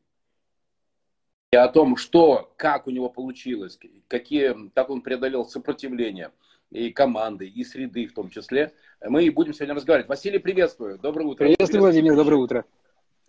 И 1.52 1.56
о 1.56 1.68
том, 1.68 1.96
что, 1.96 2.52
как 2.56 2.86
у 2.86 2.90
него 2.90 3.08
получилось, 3.08 3.78
какие, 4.08 4.70
как 4.70 4.88
он 4.88 5.02
преодолел 5.02 5.44
сопротивление 5.44 6.30
и 6.70 6.90
команды, 6.92 7.48
и 7.48 7.64
среды 7.64 8.06
в 8.06 8.14
том 8.14 8.30
числе, 8.30 8.72
мы 9.04 9.24
и 9.24 9.30
будем 9.30 9.52
сегодня 9.52 9.74
разговаривать. 9.74 10.08
Василий, 10.08 10.38
приветствую. 10.38 10.98
Доброе 10.98 11.24
утро. 11.26 11.44
Приветствую, 11.46 11.82
Владимир. 11.82 12.14
Доброе 12.14 12.36
утро. 12.36 12.64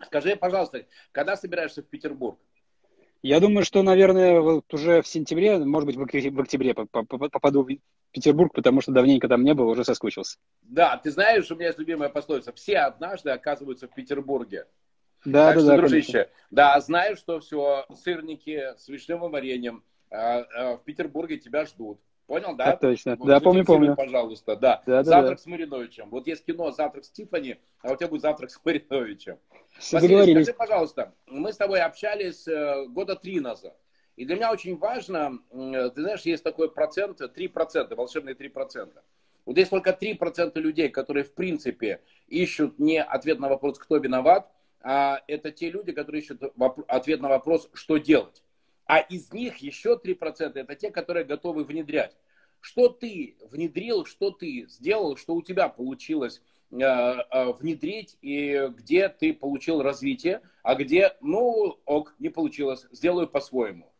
Скажи, 0.06 0.36
пожалуйста, 0.36 0.86
когда 1.12 1.36
собираешься 1.36 1.82
в 1.82 1.86
Петербург? 1.86 2.38
Я 3.24 3.40
думаю, 3.40 3.64
что, 3.64 3.84
наверное, 3.84 4.42
вот 4.42 4.74
уже 4.74 5.02
в 5.02 5.08
сентябре, 5.08 5.60
может 5.60 5.86
быть, 5.86 5.96
в 5.96 6.02
октябре 6.42 6.74
попаду 6.74 7.64
в 7.64 7.70
Петербург, 8.12 8.52
потому 8.54 8.82
что 8.82 8.92
давненько 8.92 9.28
там 9.28 9.44
не 9.44 9.54
был, 9.54 9.70
уже 9.70 9.84
соскучился. 9.84 10.38
Да, 10.64 10.98
ты 10.98 11.12
знаешь, 11.12 11.50
у 11.52 11.56
меня 11.56 11.68
есть 11.68 11.80
любимая 11.80 12.10
пословица. 12.10 12.52
Все 12.54 12.80
однажды 12.80 13.30
оказываются 13.30 13.88
в 13.88 13.94
Петербурге. 13.94 14.66
Да, 15.24 15.48
так 15.48 15.56
да, 15.56 15.62
что, 15.62 15.70
да, 15.70 15.78
дружище, 15.78 16.12
конечно. 16.12 16.34
да, 16.50 16.80
знаю, 16.80 17.16
что 17.16 17.40
все, 17.40 17.86
сырники 17.94 18.76
с 18.78 18.88
вишневым 18.88 19.32
вареньем 19.32 19.84
а, 20.10 20.40
а, 20.40 20.78
в 20.78 20.84
Петербурге 20.84 21.38
тебя 21.38 21.66
ждут. 21.66 22.00
Понял, 22.26 22.56
да? 22.56 22.72
Так 22.72 22.80
точно. 22.80 23.16
Вот, 23.18 23.28
да, 23.28 23.40
помню, 23.40 23.66
помню. 23.66 23.96
Пожалуйста, 23.96 24.56
да. 24.56 24.82
да 24.86 25.04
завтрак 25.04 25.38
да. 25.38 25.44
с 25.44 25.46
Мариновичем. 25.46 26.10
Вот 26.10 26.28
есть 26.28 26.46
кино 26.46 26.72
«Завтрак 26.72 27.06
с 27.06 27.12
Тиффани», 27.12 27.58
а 27.82 27.92
у 27.92 27.96
тебя 27.96 28.08
будет 28.08 28.22
«Завтрак 28.22 28.50
с 28.50 28.60
Мариновичем». 28.64 29.38
Василий, 29.92 30.44
скажи, 30.44 30.54
пожалуйста, 30.54 31.14
мы 31.28 31.54
с 31.54 31.58
тобой 31.58 31.82
общались 31.82 32.48
э, 32.48 32.86
года 32.88 33.16
три 33.16 33.40
назад. 33.40 33.78
И 34.16 34.26
для 34.26 34.36
меня 34.36 34.52
очень 34.52 34.78
важно, 34.78 35.40
ты 35.52 36.02
знаешь, 36.02 36.22
есть 36.22 36.44
такой 36.44 36.72
процент, 36.72 37.22
3%, 37.22 37.96
волшебные 37.96 38.36
3%. 38.36 38.94
Вот 39.46 39.58
есть 39.58 39.72
только 39.72 39.98
3% 40.00 40.60
людей, 40.60 40.90
которые, 40.90 41.24
в 41.24 41.34
принципе, 41.34 42.02
ищут 42.28 42.78
не 42.78 43.02
ответ 43.02 43.40
на 43.40 43.50
вопрос, 43.50 43.80
кто 43.80 43.98
виноват, 43.98 44.52
а 44.82 45.22
это 45.28 45.52
те 45.52 45.70
люди, 45.70 45.92
которые 45.92 46.22
ищут 46.22 46.42
ответ 46.88 47.22
на 47.22 47.30
вопрос, 47.30 47.70
что 47.74 47.98
делать. 47.98 48.44
А 48.86 49.00
из 49.00 49.32
них 49.32 49.58
еще 49.58 50.00
3% 50.04 50.52
это 50.54 50.76
те, 50.76 50.92
которые 50.92 51.24
готовы 51.26 51.64
внедрять. 51.64 52.16
Что 52.60 52.90
ты 52.90 53.38
внедрил, 53.50 54.06
что 54.06 54.32
ты 54.32 54.68
сделал, 54.68 55.18
что 55.18 55.34
у 55.34 55.42
тебя 55.42 55.70
получилось 55.70 56.42
э, 56.42 56.42
э, 56.42 56.61
внедрить, 56.72 58.18
и 58.22 58.70
где 58.78 59.10
ты 59.10 59.34
получил 59.34 59.82
развитие, 59.82 60.42
а 60.64 60.76
где, 60.76 61.14
ну, 61.22 61.78
ок, 61.86 62.16
не 62.20 62.30
получилось, 62.30 62.88
сделаю 62.92 63.28
по-своему. 63.28 63.92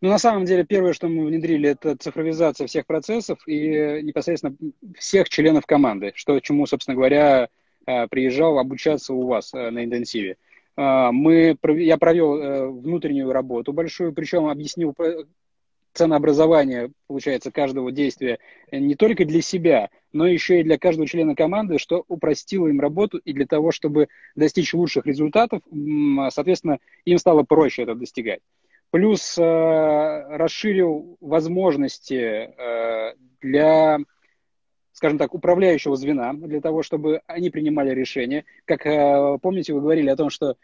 Ну, 0.00 0.08
на 0.08 0.18
самом 0.18 0.44
деле, 0.44 0.64
первое, 0.64 0.92
что 0.92 1.08
мы 1.08 1.26
внедрили, 1.26 1.68
это 1.68 1.96
цифровизация 1.96 2.66
всех 2.66 2.86
процессов 2.86 3.38
и 3.46 4.00
непосредственно 4.02 4.56
всех 4.98 5.28
членов 5.28 5.66
команды, 5.66 6.12
что, 6.14 6.40
чему, 6.40 6.66
собственно 6.66 6.94
говоря, 6.94 7.48
э, 7.86 8.06
приезжал 8.08 8.58
обучаться 8.58 9.12
у 9.14 9.26
вас 9.26 9.52
на 9.52 9.84
интенсиве. 9.84 10.36
Мы, 10.76 11.56
я 11.76 11.98
провел 11.98 12.36
э, 12.38 12.66
внутреннюю 12.66 13.30
работу 13.30 13.74
большую, 13.74 14.14
причем 14.14 14.46
объяснил 14.46 14.94
ценообразование, 15.92 16.90
получается, 17.06 17.50
каждого 17.50 17.92
действия 17.92 18.38
не 18.70 18.94
только 18.94 19.24
для 19.24 19.42
себя, 19.42 19.90
но 20.12 20.26
еще 20.26 20.60
и 20.60 20.64
для 20.64 20.78
каждого 20.78 21.06
члена 21.06 21.34
команды, 21.34 21.78
что 21.78 22.04
упростило 22.08 22.68
им 22.68 22.80
работу 22.80 23.18
и 23.18 23.32
для 23.32 23.46
того, 23.46 23.72
чтобы 23.72 24.08
достичь 24.34 24.74
лучших 24.74 25.06
результатов, 25.06 25.62
соответственно, 26.30 26.78
им 27.04 27.18
стало 27.18 27.42
проще 27.42 27.82
это 27.82 27.94
достигать. 27.94 28.40
Плюс 28.90 29.38
э, 29.38 29.42
расширил 29.42 31.16
возможности 31.20 32.14
э, 32.14 33.14
для 33.40 33.98
скажем 34.92 35.18
так, 35.18 35.34
управляющего 35.34 35.96
звена 35.96 36.32
для 36.34 36.60
того, 36.60 36.82
чтобы 36.82 37.22
они 37.26 37.50
принимали 37.50 37.94
решения. 37.94 38.44
Как 38.66 38.86
э, 38.86 39.38
помните, 39.40 39.72
вы 39.72 39.80
говорили 39.80 40.10
о 40.10 40.16
том, 40.16 40.30
что 40.30 40.50
э, 40.50 40.54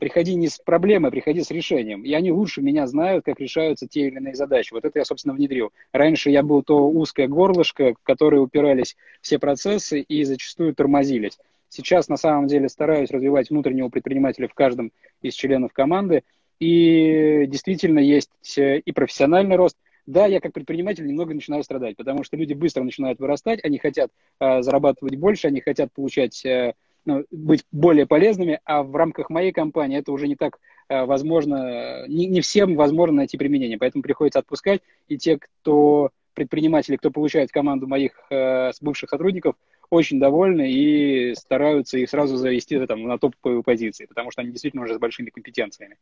приходи 0.00 0.34
не 0.34 0.48
с 0.48 0.58
проблемой, 0.58 1.12
приходи 1.12 1.42
с 1.42 1.50
решением. 1.50 2.02
И 2.02 2.12
они 2.12 2.32
лучше 2.32 2.62
меня 2.62 2.86
знают, 2.86 3.24
как 3.24 3.38
решаются 3.38 3.86
те 3.86 4.08
или 4.08 4.16
иные 4.16 4.34
задачи. 4.34 4.72
Вот 4.72 4.84
это 4.84 4.98
я, 4.98 5.04
собственно, 5.04 5.34
внедрил. 5.34 5.72
Раньше 5.92 6.30
я 6.30 6.42
был 6.42 6.62
то 6.62 6.88
узкое 6.88 7.28
горлышко, 7.28 7.94
в 7.94 8.02
которое 8.02 8.40
упирались 8.40 8.96
все 9.20 9.38
процессы 9.38 10.00
и 10.00 10.24
зачастую 10.24 10.74
тормозились. 10.74 11.38
Сейчас, 11.68 12.08
на 12.08 12.16
самом 12.16 12.46
деле, 12.46 12.68
стараюсь 12.68 13.10
развивать 13.10 13.50
внутреннего 13.50 13.88
предпринимателя 13.88 14.48
в 14.48 14.54
каждом 14.54 14.90
из 15.22 15.34
членов 15.34 15.72
команды. 15.72 16.24
И 16.58 17.46
действительно 17.46 18.00
есть 18.00 18.58
э, 18.58 18.78
и 18.78 18.92
профессиональный 18.92 19.56
рост, 19.56 19.76
да, 20.06 20.26
я 20.26 20.40
как 20.40 20.54
предприниматель 20.54 21.06
немного 21.06 21.34
начинаю 21.34 21.62
страдать, 21.62 21.96
потому 21.96 22.24
что 22.24 22.36
люди 22.36 22.54
быстро 22.54 22.82
начинают 22.82 23.20
вырастать, 23.20 23.62
они 23.62 23.78
хотят 23.78 24.10
э, 24.40 24.62
зарабатывать 24.62 25.16
больше, 25.16 25.48
они 25.48 25.60
хотят 25.60 25.92
получать, 25.92 26.44
э, 26.44 26.74
ну, 27.04 27.24
быть 27.30 27.64
более 27.72 28.06
полезными, 28.06 28.60
а 28.64 28.82
в 28.82 28.94
рамках 28.94 29.30
моей 29.30 29.52
компании 29.52 29.98
это 29.98 30.12
уже 30.12 30.28
не 30.28 30.36
так 30.36 30.58
э, 30.88 31.04
возможно, 31.04 32.06
не, 32.06 32.26
не 32.26 32.40
всем 32.40 32.76
возможно 32.76 33.16
найти 33.16 33.36
применение, 33.36 33.78
поэтому 33.78 34.02
приходится 34.02 34.38
отпускать, 34.38 34.82
и 35.08 35.16
те, 35.16 35.38
кто 35.38 36.10
предприниматели, 36.34 36.96
кто 36.96 37.10
получает 37.10 37.50
команду 37.50 37.86
моих 37.86 38.12
э, 38.30 38.70
бывших 38.80 39.10
сотрудников, 39.10 39.56
очень 39.90 40.20
довольны 40.20 40.70
и 40.70 41.34
стараются 41.34 41.98
их 41.98 42.10
сразу 42.10 42.36
завести 42.36 42.78
там, 42.86 43.02
на 43.04 43.18
топовые 43.18 43.62
позиции, 43.62 44.06
потому 44.06 44.30
что 44.30 44.42
они 44.42 44.50
действительно 44.50 44.84
уже 44.84 44.94
с 44.94 44.98
большими 44.98 45.30
компетенциями. 45.30 45.96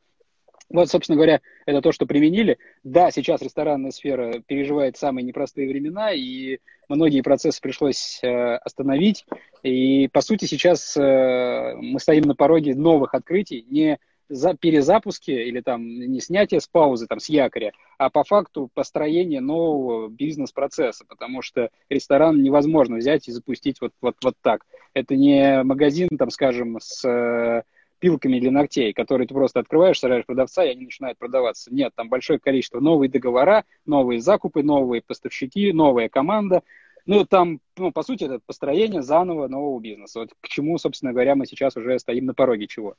Вот, 0.68 0.90
собственно 0.90 1.16
говоря, 1.16 1.40
это 1.64 1.80
то, 1.80 1.92
что 1.92 2.06
применили. 2.06 2.58
Да, 2.82 3.11
сейчас 3.11 3.40
ресторанная 3.40 3.92
сфера 3.92 4.42
переживает 4.46 4.96
самые 4.96 5.25
непростые 5.25 5.68
времена, 5.68 6.12
и 6.12 6.58
многие 6.88 7.23
процессы 7.23 7.61
пришлось 7.61 8.18
э, 8.23 8.56
остановить. 8.56 9.25
И, 9.62 10.08
по 10.08 10.20
сути, 10.20 10.46
сейчас 10.46 10.96
э, 10.96 11.75
мы 11.76 12.00
стоим 12.00 12.25
на 12.25 12.35
пороге 12.35 12.75
новых 12.75 13.14
открытий, 13.14 13.64
не 13.70 13.99
за 14.28 14.54
перезапуски 14.54 15.30
или 15.30 15.61
там 15.61 15.87
не 15.87 16.20
снятие 16.20 16.61
с 16.61 16.66
паузы, 16.66 17.06
там, 17.06 17.20
с 17.20 17.28
якоря, 17.28 17.73
а 17.99 18.11
по 18.11 18.25
факту 18.25 18.68
построение 18.75 19.40
нового 19.40 20.08
бизнес-процесса, 20.08 21.04
потому 21.06 21.42
что 21.42 21.70
ресторан 21.88 22.42
невозможно 22.42 22.96
взять 22.96 23.28
и 23.28 23.32
запустить 23.32 23.80
вот, 23.80 23.92
вот, 24.00 24.16
вот 24.23 24.35
так. 24.42 24.66
Это 24.94 25.14
не 25.14 25.62
магазин, 25.62 26.08
там, 26.18 26.30
скажем, 26.30 26.78
с 26.80 27.06
э, 27.06 27.62
пилками 28.06 28.38
для 28.38 28.52
ногтей, 28.52 28.92
которые 28.92 29.26
ты 29.26 29.34
просто 29.34 29.58
открываешь, 29.58 29.98
сажаешь 29.98 30.25
продавца, 30.25 30.64
и 30.64 30.68
они 30.68 30.84
начинают 30.84 31.18
продаваться. 31.18 31.75
Нет, 31.75 31.92
там 31.96 32.08
большое 32.08 32.38
количество 32.38 32.78
новые 32.78 33.10
договора, 33.10 33.64
новые 33.84 34.20
закупы, 34.20 34.62
новые 34.62 35.02
поставщики, 35.02 35.72
новая 35.72 36.08
команда. 36.08 36.62
Ну, 37.04 37.25
там, 37.25 37.60
ну, 37.76 37.90
по 37.90 38.04
сути, 38.04 38.22
это 38.22 38.38
построение 38.46 39.02
заново 39.02 39.48
нового 39.48 39.80
бизнеса. 39.80 40.20
Вот 40.20 40.30
к 40.40 40.46
чему, 40.46 40.78
собственно 40.78 41.12
говоря, 41.12 41.34
мы 41.34 41.46
сейчас 41.46 41.76
уже 41.76 41.98
стоим 41.98 42.26
на 42.26 42.34
пороге 42.34 42.68
чего. 42.68 42.94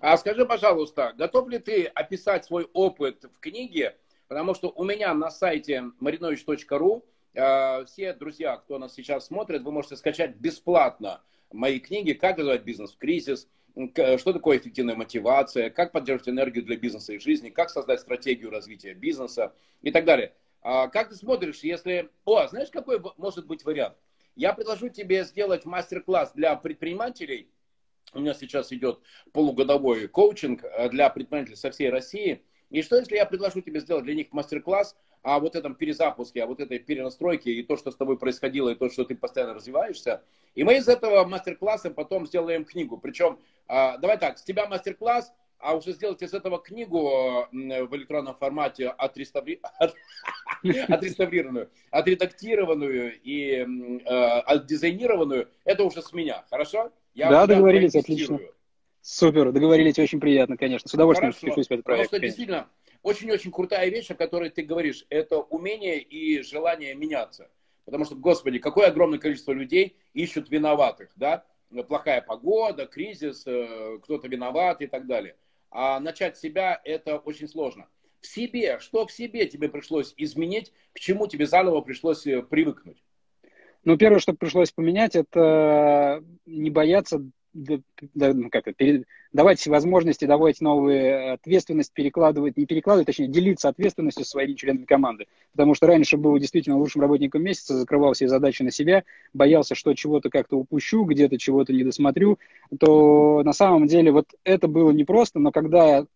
А 0.00 0.16
скажи, 0.16 0.46
пожалуйста, 0.46 1.12
готов 1.18 1.50
ли 1.50 1.58
ты 1.58 1.84
описать 1.84 2.46
свой 2.46 2.66
опыт 2.72 3.24
в 3.24 3.38
книге? 3.40 3.94
Потому 4.26 4.54
что 4.54 4.72
у 4.74 4.84
меня 4.84 5.12
на 5.12 5.30
сайте 5.30 5.84
marinovich.ru 6.00 7.02
э, 7.34 7.84
все 7.84 8.14
друзья, 8.14 8.56
кто 8.56 8.78
нас 8.78 8.94
сейчас 8.94 9.26
смотрит, 9.26 9.64
вы 9.64 9.70
можете 9.70 9.96
скачать 9.96 10.36
бесплатно 10.36 11.20
мои 11.52 11.78
книги 11.78 12.12
«Как 12.14 12.38
развивать 12.38 12.62
бизнес 12.62 12.94
в 12.94 12.96
кризис», 12.96 13.48
что 13.74 14.32
такое 14.32 14.58
эффективная 14.58 14.96
мотивация, 14.96 15.70
как 15.70 15.92
поддерживать 15.92 16.28
энергию 16.28 16.64
для 16.64 16.76
бизнеса 16.76 17.12
и 17.12 17.18
жизни, 17.18 17.50
как 17.50 17.70
создать 17.70 18.00
стратегию 18.00 18.50
развития 18.50 18.94
бизнеса 18.94 19.54
и 19.82 19.90
так 19.90 20.04
далее. 20.04 20.34
А 20.62 20.88
как 20.88 21.10
ты 21.10 21.14
смотришь, 21.14 21.60
если... 21.60 22.10
О, 22.24 22.46
знаешь, 22.48 22.70
какой 22.70 23.00
может 23.16 23.46
быть 23.46 23.64
вариант? 23.64 23.96
Я 24.34 24.52
предложу 24.52 24.88
тебе 24.88 25.24
сделать 25.24 25.64
мастер-класс 25.64 26.32
для 26.34 26.54
предпринимателей. 26.56 27.50
У 28.12 28.20
меня 28.20 28.34
сейчас 28.34 28.72
идет 28.72 29.00
полугодовой 29.32 30.08
коучинг 30.08 30.64
э, 30.64 30.88
для 30.90 31.10
предпринимателей 31.10 31.56
со 31.56 31.70
всей 31.70 31.90
России. 31.90 32.42
И 32.70 32.82
что, 32.82 32.96
если 32.96 33.16
я 33.16 33.26
предложу 33.26 33.60
тебе 33.60 33.80
сделать 33.80 34.04
для 34.04 34.14
них 34.14 34.32
мастер-класс 34.32 34.96
о 35.34 35.40
вот 35.40 35.56
этом 35.56 35.74
перезапуске, 35.74 36.42
о 36.42 36.46
вот 36.46 36.60
этой 36.60 36.78
перенастройке 36.78 37.52
и 37.52 37.62
то, 37.62 37.76
что 37.76 37.90
с 37.90 37.96
тобой 37.96 38.18
происходило, 38.18 38.70
и 38.70 38.74
то, 38.74 38.88
что 38.88 39.04
ты 39.04 39.14
постоянно 39.14 39.54
развиваешься. 39.54 40.22
И 40.54 40.64
мы 40.64 40.78
из 40.78 40.88
этого 40.88 41.24
мастер-класса 41.24 41.90
потом 41.90 42.26
сделаем 42.26 42.64
книгу. 42.64 42.96
Причем, 42.96 43.38
а, 43.66 43.98
давай 43.98 44.18
так, 44.18 44.38
с 44.38 44.42
тебя 44.42 44.66
мастер-класс, 44.66 45.32
а 45.58 45.76
уже 45.76 45.92
сделать 45.92 46.22
из 46.22 46.32
этого 46.32 46.58
книгу 46.58 47.00
в 47.50 47.96
электронном 47.96 48.36
формате 48.36 48.88
отреставри... 48.88 49.60
отреставрированную, 50.88 51.68
отредактированную 51.90 53.20
и 53.22 53.66
э, 54.04 54.04
отдизайнированную, 54.06 55.48
это 55.64 55.84
уже 55.84 56.00
с 56.00 56.12
меня, 56.12 56.44
хорошо? 56.48 56.92
Я 57.14 57.30
да, 57.30 57.46
договорились, 57.46 57.96
отлично. 57.96 58.38
Супер, 59.02 59.52
договорились, 59.52 59.98
очень 59.98 60.20
приятно, 60.20 60.56
конечно. 60.56 60.88
С 60.88 60.94
удовольствием 60.94 61.32
включусь 61.32 61.66
в 61.66 61.70
этот 61.72 61.84
проект. 61.84 62.10
Потому 62.10 62.18
что 62.18 62.26
действительно, 62.26 62.68
очень-очень 63.02 63.52
крутая 63.52 63.88
вещь, 63.88 64.10
о 64.10 64.14
которой 64.14 64.50
ты 64.50 64.62
говоришь, 64.62 65.06
это 65.08 65.38
умение 65.38 66.00
и 66.00 66.42
желание 66.42 66.94
меняться. 66.94 67.50
Потому 67.84 68.04
что, 68.04 68.16
господи, 68.16 68.58
какое 68.58 68.88
огромное 68.88 69.18
количество 69.18 69.52
людей 69.52 69.96
ищут 70.12 70.50
виноватых, 70.50 71.10
да? 71.16 71.44
Плохая 71.86 72.20
погода, 72.20 72.86
кризис, 72.86 73.44
э, 73.46 73.98
кто-то 74.02 74.28
виноват 74.28 74.80
и 74.82 74.86
так 74.86 75.06
далее. 75.06 75.36
А 75.70 76.00
начать 76.00 76.36
себя 76.36 76.80
это 76.84 77.18
очень 77.18 77.48
сложно. 77.48 77.88
В 78.20 78.26
себе, 78.26 78.78
что 78.80 79.06
в 79.06 79.12
себе 79.12 79.46
тебе 79.46 79.68
пришлось 79.68 80.12
изменить, 80.16 80.72
к 80.92 80.98
чему 80.98 81.26
тебе 81.26 81.46
заново 81.46 81.80
пришлось 81.82 82.26
э, 82.26 82.42
привыкнуть? 82.42 83.02
Ну, 83.84 83.96
первое, 83.96 84.18
что 84.18 84.34
пришлось 84.34 84.72
поменять, 84.72 85.14
это 85.14 86.22
не 86.46 86.70
бояться 86.70 87.22
как 88.50 88.68
это, 88.68 89.04
давать 89.32 89.66
возможности, 89.66 90.24
давать 90.24 90.60
новые 90.60 91.32
ответственность, 91.32 91.92
перекладывать, 91.92 92.56
не 92.56 92.66
перекладывать, 92.66 93.06
точнее, 93.06 93.28
делиться 93.28 93.68
ответственностью 93.68 94.24
со 94.24 94.30
своими 94.30 94.54
членами 94.54 94.84
команды. 94.84 95.26
Потому 95.52 95.74
что 95.74 95.86
раньше 95.86 96.16
был 96.16 96.38
действительно 96.38 96.78
лучшим 96.78 97.02
работником 97.02 97.42
месяца, 97.42 97.76
закрывал 97.76 98.12
все 98.12 98.28
задачи 98.28 98.62
на 98.62 98.70
себя, 98.70 99.04
боялся, 99.34 99.74
что 99.74 99.94
чего-то 99.94 100.30
как-то 100.30 100.56
упущу, 100.56 101.04
где-то 101.04 101.38
чего-то 101.38 101.72
не 101.72 101.84
досмотрю, 101.84 102.38
то 102.78 103.42
на 103.44 103.52
самом 103.52 103.86
деле 103.86 104.12
вот 104.12 104.28
это 104.44 104.68
было 104.68 104.90
непросто, 104.90 105.38
но 105.38 105.50
когда 105.52 106.06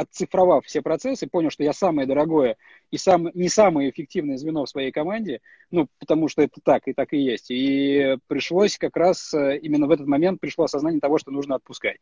отцифровав 0.00 0.64
все 0.64 0.82
процессы, 0.82 1.26
понял, 1.26 1.50
что 1.50 1.62
я 1.62 1.72
самое 1.72 2.06
дорогое 2.06 2.56
и 2.90 2.96
сам, 2.96 3.30
не 3.34 3.48
самое 3.48 3.90
эффективное 3.90 4.38
звено 4.38 4.64
в 4.64 4.68
своей 4.68 4.90
команде, 4.90 5.40
ну, 5.70 5.88
потому 5.98 6.28
что 6.28 6.42
это 6.42 6.60
так, 6.62 6.88
и 6.88 6.92
так 6.92 7.12
и 7.12 7.18
есть. 7.18 7.50
И 7.50 8.16
пришлось 8.26 8.78
как 8.78 8.96
раз 8.96 9.34
э, 9.34 9.58
именно 9.58 9.86
в 9.86 9.90
этот 9.90 10.06
момент 10.06 10.40
пришло 10.40 10.64
осознание 10.64 11.00
того, 11.00 11.18
что 11.18 11.30
нужно 11.30 11.56
отпускать. 11.56 11.98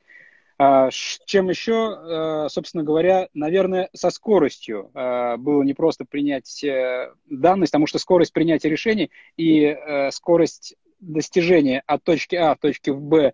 А, 0.60 0.90
чем 0.90 1.48
еще, 1.48 1.98
э, 1.98 2.48
собственно 2.50 2.84
говоря, 2.84 3.28
наверное, 3.34 3.90
со 3.94 4.10
скоростью 4.10 4.90
э, 4.94 5.36
было 5.36 5.62
не 5.62 5.74
просто 5.74 6.04
принять 6.04 6.64
данность, 7.26 7.72
потому 7.72 7.86
что 7.86 7.98
скорость 7.98 8.32
принятия 8.32 8.68
решений 8.68 9.10
и 9.36 9.76
скорость 10.10 10.76
достижения 11.00 11.82
от 11.86 12.02
точки 12.02 12.34
А 12.34 12.54
в 12.54 12.58
точке 12.58 12.92
Б 12.92 13.32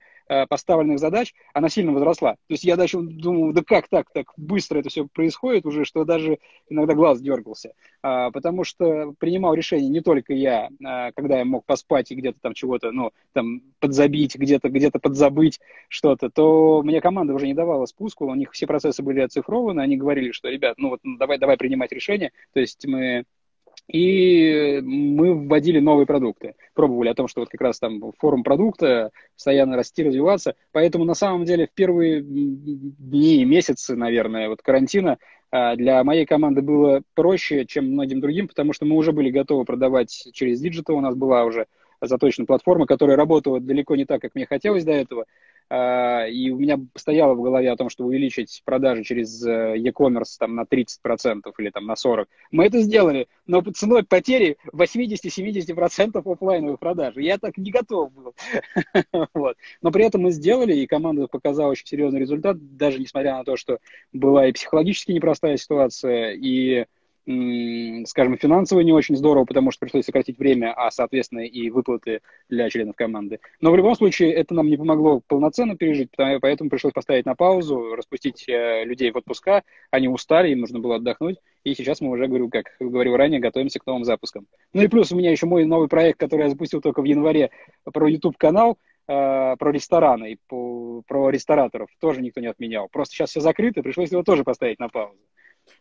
поставленных 0.48 0.98
задач, 0.98 1.34
она 1.52 1.68
сильно 1.68 1.92
возросла. 1.92 2.32
То 2.32 2.54
есть 2.54 2.64
я 2.64 2.76
даже 2.76 3.00
думал, 3.00 3.52
да 3.52 3.62
как 3.64 3.88
так, 3.88 4.10
так 4.12 4.26
быстро 4.36 4.78
это 4.78 4.88
все 4.88 5.06
происходит 5.06 5.66
уже, 5.66 5.84
что 5.84 6.04
даже 6.04 6.38
иногда 6.68 6.94
глаз 6.94 7.20
дергался. 7.20 7.72
А, 8.02 8.30
потому 8.30 8.64
что 8.64 9.14
принимал 9.18 9.54
решение 9.54 9.88
не 9.88 10.00
только 10.00 10.34
я, 10.34 10.68
а, 10.84 11.12
когда 11.12 11.38
я 11.38 11.44
мог 11.44 11.64
поспать 11.64 12.10
и 12.10 12.14
где-то 12.14 12.38
там 12.40 12.54
чего-то, 12.54 12.92
ну, 12.92 13.12
там, 13.32 13.62
подзабить, 13.80 14.36
где-то 14.36 14.68
где 14.68 14.90
подзабыть 14.90 15.60
что-то, 15.88 16.30
то 16.30 16.82
мне 16.82 17.00
команда 17.00 17.34
уже 17.34 17.46
не 17.46 17.54
давала 17.54 17.86
спуску, 17.86 18.26
у 18.26 18.34
них 18.34 18.52
все 18.52 18.66
процессы 18.66 19.02
были 19.02 19.20
оцифрованы, 19.20 19.80
они 19.80 19.96
говорили, 19.96 20.32
что, 20.32 20.48
ребят, 20.48 20.74
ну 20.78 20.90
вот 20.90 21.00
ну, 21.02 21.16
давай, 21.16 21.38
давай 21.38 21.56
принимать 21.56 21.92
решение, 21.92 22.32
то 22.52 22.60
есть 22.60 22.86
мы 22.86 23.24
и 23.88 24.80
мы 24.82 25.34
вводили 25.34 25.78
новые 25.78 26.06
продукты. 26.06 26.54
Пробовали 26.74 27.08
о 27.10 27.14
том, 27.14 27.28
что 27.28 27.40
вот 27.40 27.50
как 27.50 27.60
раз 27.60 27.78
там 27.78 28.00
форум 28.18 28.42
продукта, 28.42 29.10
постоянно 29.34 29.76
расти, 29.76 30.02
развиваться. 30.02 30.54
Поэтому 30.72 31.04
на 31.04 31.14
самом 31.14 31.44
деле 31.44 31.66
в 31.66 31.74
первые 31.74 32.22
дни, 32.22 33.44
месяцы, 33.44 33.94
наверное, 33.94 34.48
вот 34.48 34.62
карантина 34.62 35.18
а, 35.50 35.76
для 35.76 36.02
моей 36.02 36.24
команды 36.24 36.62
было 36.62 37.02
проще, 37.14 37.66
чем 37.66 37.92
многим 37.92 38.20
другим, 38.20 38.48
потому 38.48 38.72
что 38.72 38.86
мы 38.86 38.96
уже 38.96 39.12
были 39.12 39.30
готовы 39.30 39.64
продавать 39.64 40.28
через 40.32 40.60
digital, 40.60 40.96
у 40.96 41.00
нас 41.00 41.14
была 41.14 41.44
уже 41.44 41.66
заточена 42.00 42.46
платформа, 42.46 42.86
которая 42.86 43.16
работала 43.16 43.60
далеко 43.60 43.96
не 43.96 44.04
так, 44.04 44.20
как 44.20 44.34
мне 44.34 44.46
хотелось 44.46 44.84
до 44.84 44.92
этого. 44.92 45.26
А, 45.70 46.26
и 46.26 46.50
у 46.50 46.58
меня 46.58 46.78
стояло 46.94 47.34
в 47.34 47.42
голове 47.42 47.70
о 47.70 47.76
том, 47.76 47.88
что 47.88 48.04
увеличить 48.04 48.62
продажи 48.64 49.02
через 49.02 49.44
э, 49.44 49.76
e-commerce 49.78 50.36
там, 50.38 50.54
на 50.54 50.62
30% 50.62 51.42
или 51.58 51.70
там, 51.70 51.86
на 51.86 51.94
40%. 51.94 52.26
Мы 52.50 52.66
это 52.66 52.80
сделали, 52.80 53.28
но 53.46 53.62
ценой 53.62 54.04
потери 54.04 54.58
80-70% 54.72 56.32
офлайновых 56.32 56.78
продаж. 56.78 57.14
Я 57.16 57.38
так 57.38 57.56
не 57.56 57.70
готов 57.70 58.12
был. 58.12 58.34
вот. 59.34 59.56
Но 59.80 59.90
при 59.90 60.04
этом 60.04 60.22
мы 60.22 60.30
сделали, 60.30 60.74
и 60.74 60.86
команда 60.86 61.26
показала 61.28 61.70
очень 61.70 61.86
серьезный 61.86 62.20
результат, 62.20 62.76
даже 62.76 63.00
несмотря 63.00 63.36
на 63.36 63.44
то, 63.44 63.56
что 63.56 63.78
была 64.12 64.46
и 64.48 64.52
психологически 64.52 65.12
непростая 65.12 65.56
ситуация, 65.56 66.32
и 66.32 66.86
скажем, 67.26 68.36
финансово 68.36 68.80
не 68.80 68.92
очень 68.92 69.16
здорово, 69.16 69.46
потому 69.46 69.70
что 69.70 69.80
пришлось 69.80 70.04
сократить 70.04 70.38
время, 70.38 70.74
а, 70.74 70.90
соответственно, 70.90 71.40
и 71.40 71.70
выплаты 71.70 72.20
для 72.50 72.68
членов 72.68 72.96
команды. 72.96 73.40
Но 73.60 73.70
в 73.70 73.76
любом 73.76 73.94
случае 73.94 74.32
это 74.32 74.52
нам 74.54 74.68
не 74.68 74.76
помогло 74.76 75.20
полноценно 75.26 75.76
пережить, 75.76 76.10
поэтому 76.16 76.68
пришлось 76.68 76.92
поставить 76.92 77.24
на 77.24 77.34
паузу, 77.34 77.94
распустить 77.94 78.46
э, 78.48 78.84
людей 78.84 79.10
в 79.10 79.16
отпуска. 79.16 79.62
Они 79.90 80.06
устали, 80.06 80.50
им 80.50 80.60
нужно 80.60 80.80
было 80.80 80.96
отдохнуть. 80.96 81.38
И 81.64 81.74
сейчас 81.74 82.02
мы 82.02 82.10
уже, 82.10 82.26
говорю, 82.26 82.50
как 82.50 82.66
говорил 82.78 83.16
ранее, 83.16 83.40
готовимся 83.40 83.78
к 83.78 83.86
новым 83.86 84.04
запускам. 84.04 84.46
Ну 84.74 84.82
и 84.82 84.88
плюс 84.88 85.10
у 85.10 85.16
меня 85.16 85.30
еще 85.30 85.46
мой 85.46 85.64
новый 85.64 85.88
проект, 85.88 86.20
который 86.20 86.42
я 86.42 86.50
запустил 86.50 86.82
только 86.82 87.00
в 87.00 87.06
январе 87.06 87.50
про 87.84 88.06
YouTube-канал, 88.06 88.76
э, 89.08 89.56
про 89.56 89.70
рестораны 89.70 90.32
и 90.32 90.38
по, 90.46 91.00
про 91.06 91.30
рестораторов. 91.30 91.88
Тоже 92.00 92.20
никто 92.20 92.42
не 92.42 92.48
отменял. 92.48 92.88
Просто 92.88 93.14
сейчас 93.14 93.30
все 93.30 93.40
закрыто, 93.40 93.82
пришлось 93.82 94.12
его 94.12 94.22
тоже 94.22 94.44
поставить 94.44 94.78
на 94.78 94.90
паузу. 94.90 95.18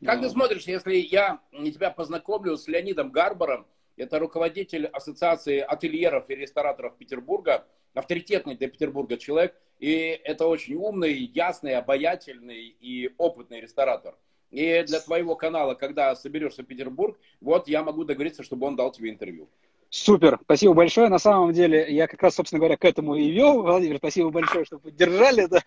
Как 0.04 0.22
ты 0.22 0.30
смотришь, 0.30 0.64
если 0.64 0.96
я 0.96 1.40
тебя 1.52 1.92
познакомлю 1.92 2.58
с 2.58 2.68
Леонидом 2.68 3.12
Гарбором, 3.12 3.66
это 3.96 4.20
руководитель 4.20 4.88
Ассоциации 4.88 5.60
ательеров 5.60 6.30
и 6.30 6.36
рестораторов 6.36 6.98
Петербурга, 6.98 7.66
авторитетный 7.94 8.56
для 8.56 8.68
Петербурга 8.68 9.18
человек, 9.18 9.56
и 9.80 10.20
это 10.24 10.48
очень 10.48 10.76
умный, 10.76 11.14
ясный, 11.14 11.76
обаятельный 11.76 12.76
и 12.80 13.14
опытный 13.18 13.62
ресторатор. 13.62 14.16
И 14.50 14.84
для 14.86 15.00
твоего 15.00 15.36
канала, 15.36 15.74
когда 15.74 16.16
соберешься 16.16 16.64
в 16.64 16.66
Петербург, 16.66 17.18
вот 17.42 17.68
я 17.68 17.84
могу 17.84 18.04
договориться, 18.04 18.44
чтобы 18.44 18.68
он 18.68 18.76
дал 18.76 18.92
тебе 18.92 19.10
интервью. 19.10 19.50
Супер, 19.96 20.40
спасибо 20.42 20.74
большое. 20.74 21.08
На 21.08 21.20
самом 21.20 21.54
деле, 21.54 21.86
я 21.94 22.08
как 22.08 22.24
раз, 22.24 22.34
собственно 22.34 22.58
говоря, 22.58 22.78
к 22.78 22.84
этому 22.84 23.14
и 23.14 23.30
вел. 23.30 23.62
Владимир, 23.62 23.98
спасибо 23.98 24.32
большое, 24.32 24.66
что 24.66 24.80
поддержали. 24.80 25.46
Да. 25.46 25.62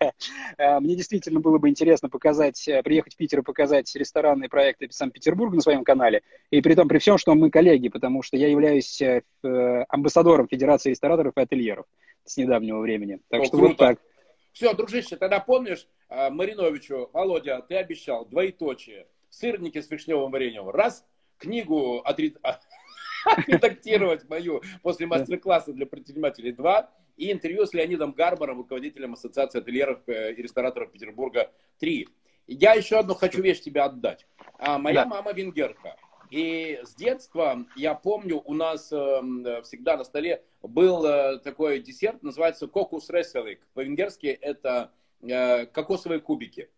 Э, 0.57 0.81
мне 0.81 0.97
действительно 0.97 1.39
было 1.39 1.59
бы 1.59 1.69
интересно 1.69 2.09
показать, 2.09 2.67
э, 2.67 2.83
приехать 2.83 3.13
в 3.13 3.15
Питер 3.15 3.39
и 3.39 3.41
показать 3.41 3.95
ресторанные 3.95 4.49
проекты 4.49 4.89
Санкт-Петербурга 4.91 5.55
на 5.55 5.61
своем 5.61 5.85
канале. 5.85 6.23
И 6.51 6.59
при 6.61 6.75
том, 6.75 6.89
при 6.89 6.97
всем, 6.97 7.17
что 7.17 7.35
мы 7.35 7.49
коллеги, 7.49 7.87
потому 7.87 8.21
что 8.21 8.35
я 8.35 8.49
являюсь 8.49 9.01
э, 9.01 9.21
амбассадором 9.87 10.49
Федерации 10.49 10.89
рестораторов 10.89 11.31
и 11.37 11.39
ательеров 11.39 11.85
с 12.25 12.35
недавнего 12.35 12.81
времени. 12.81 13.21
Так 13.29 13.43
О, 13.43 13.45
что 13.45 13.55
круто. 13.55 13.69
вот 13.69 13.77
так. 13.77 13.99
Все, 14.51 14.73
дружище, 14.73 15.15
тогда 15.15 15.39
помнишь 15.39 15.87
Мариновичу, 16.09 17.09
Володя, 17.13 17.61
ты 17.61 17.75
обещал 17.75 18.25
двоеточие, 18.25 19.07
сырники 19.29 19.79
с 19.79 19.89
вишневым 19.89 20.31
вареньем. 20.31 20.67
Раз, 20.67 21.05
книгу 21.37 21.99
от 21.99 22.19
редактировать 23.47 24.23
мою 24.29 24.61
после 24.81 25.07
мастер-класса 25.07 25.73
для 25.73 25.85
предпринимателей 25.85 26.51
2 26.51 26.89
и 27.17 27.31
интервью 27.31 27.65
с 27.65 27.73
Леонидом 27.73 28.11
Гарбором, 28.11 28.57
руководителем 28.57 29.13
Ассоциации 29.13 29.59
ательеров 29.59 29.99
э, 30.07 30.33
и 30.33 30.41
рестораторов 30.41 30.91
Петербурга 30.91 31.51
3. 31.79 32.07
Я 32.47 32.73
еще 32.73 32.97
одну 32.97 33.15
хочу 33.15 33.41
вещь 33.41 33.61
тебе 33.61 33.81
отдать. 33.81 34.25
А, 34.57 34.77
моя 34.77 35.03
да. 35.03 35.09
мама 35.09 35.33
венгерка. 35.33 35.97
И 36.29 36.79
с 36.83 36.93
детства, 36.95 37.65
я 37.75 37.93
помню, 37.95 38.41
у 38.43 38.53
нас 38.53 38.91
э, 38.91 39.61
всегда 39.63 39.97
на 39.97 40.03
столе 40.03 40.43
был 40.61 41.05
э, 41.05 41.39
такой 41.39 41.79
десерт, 41.79 42.21
называется 42.21 42.67
кокус 42.67 43.09
реселик. 43.09 43.65
По-венгерски 43.73 44.27
это 44.27 44.91
э, 45.21 45.65
кокосовые 45.67 46.19
кубики. 46.19 46.69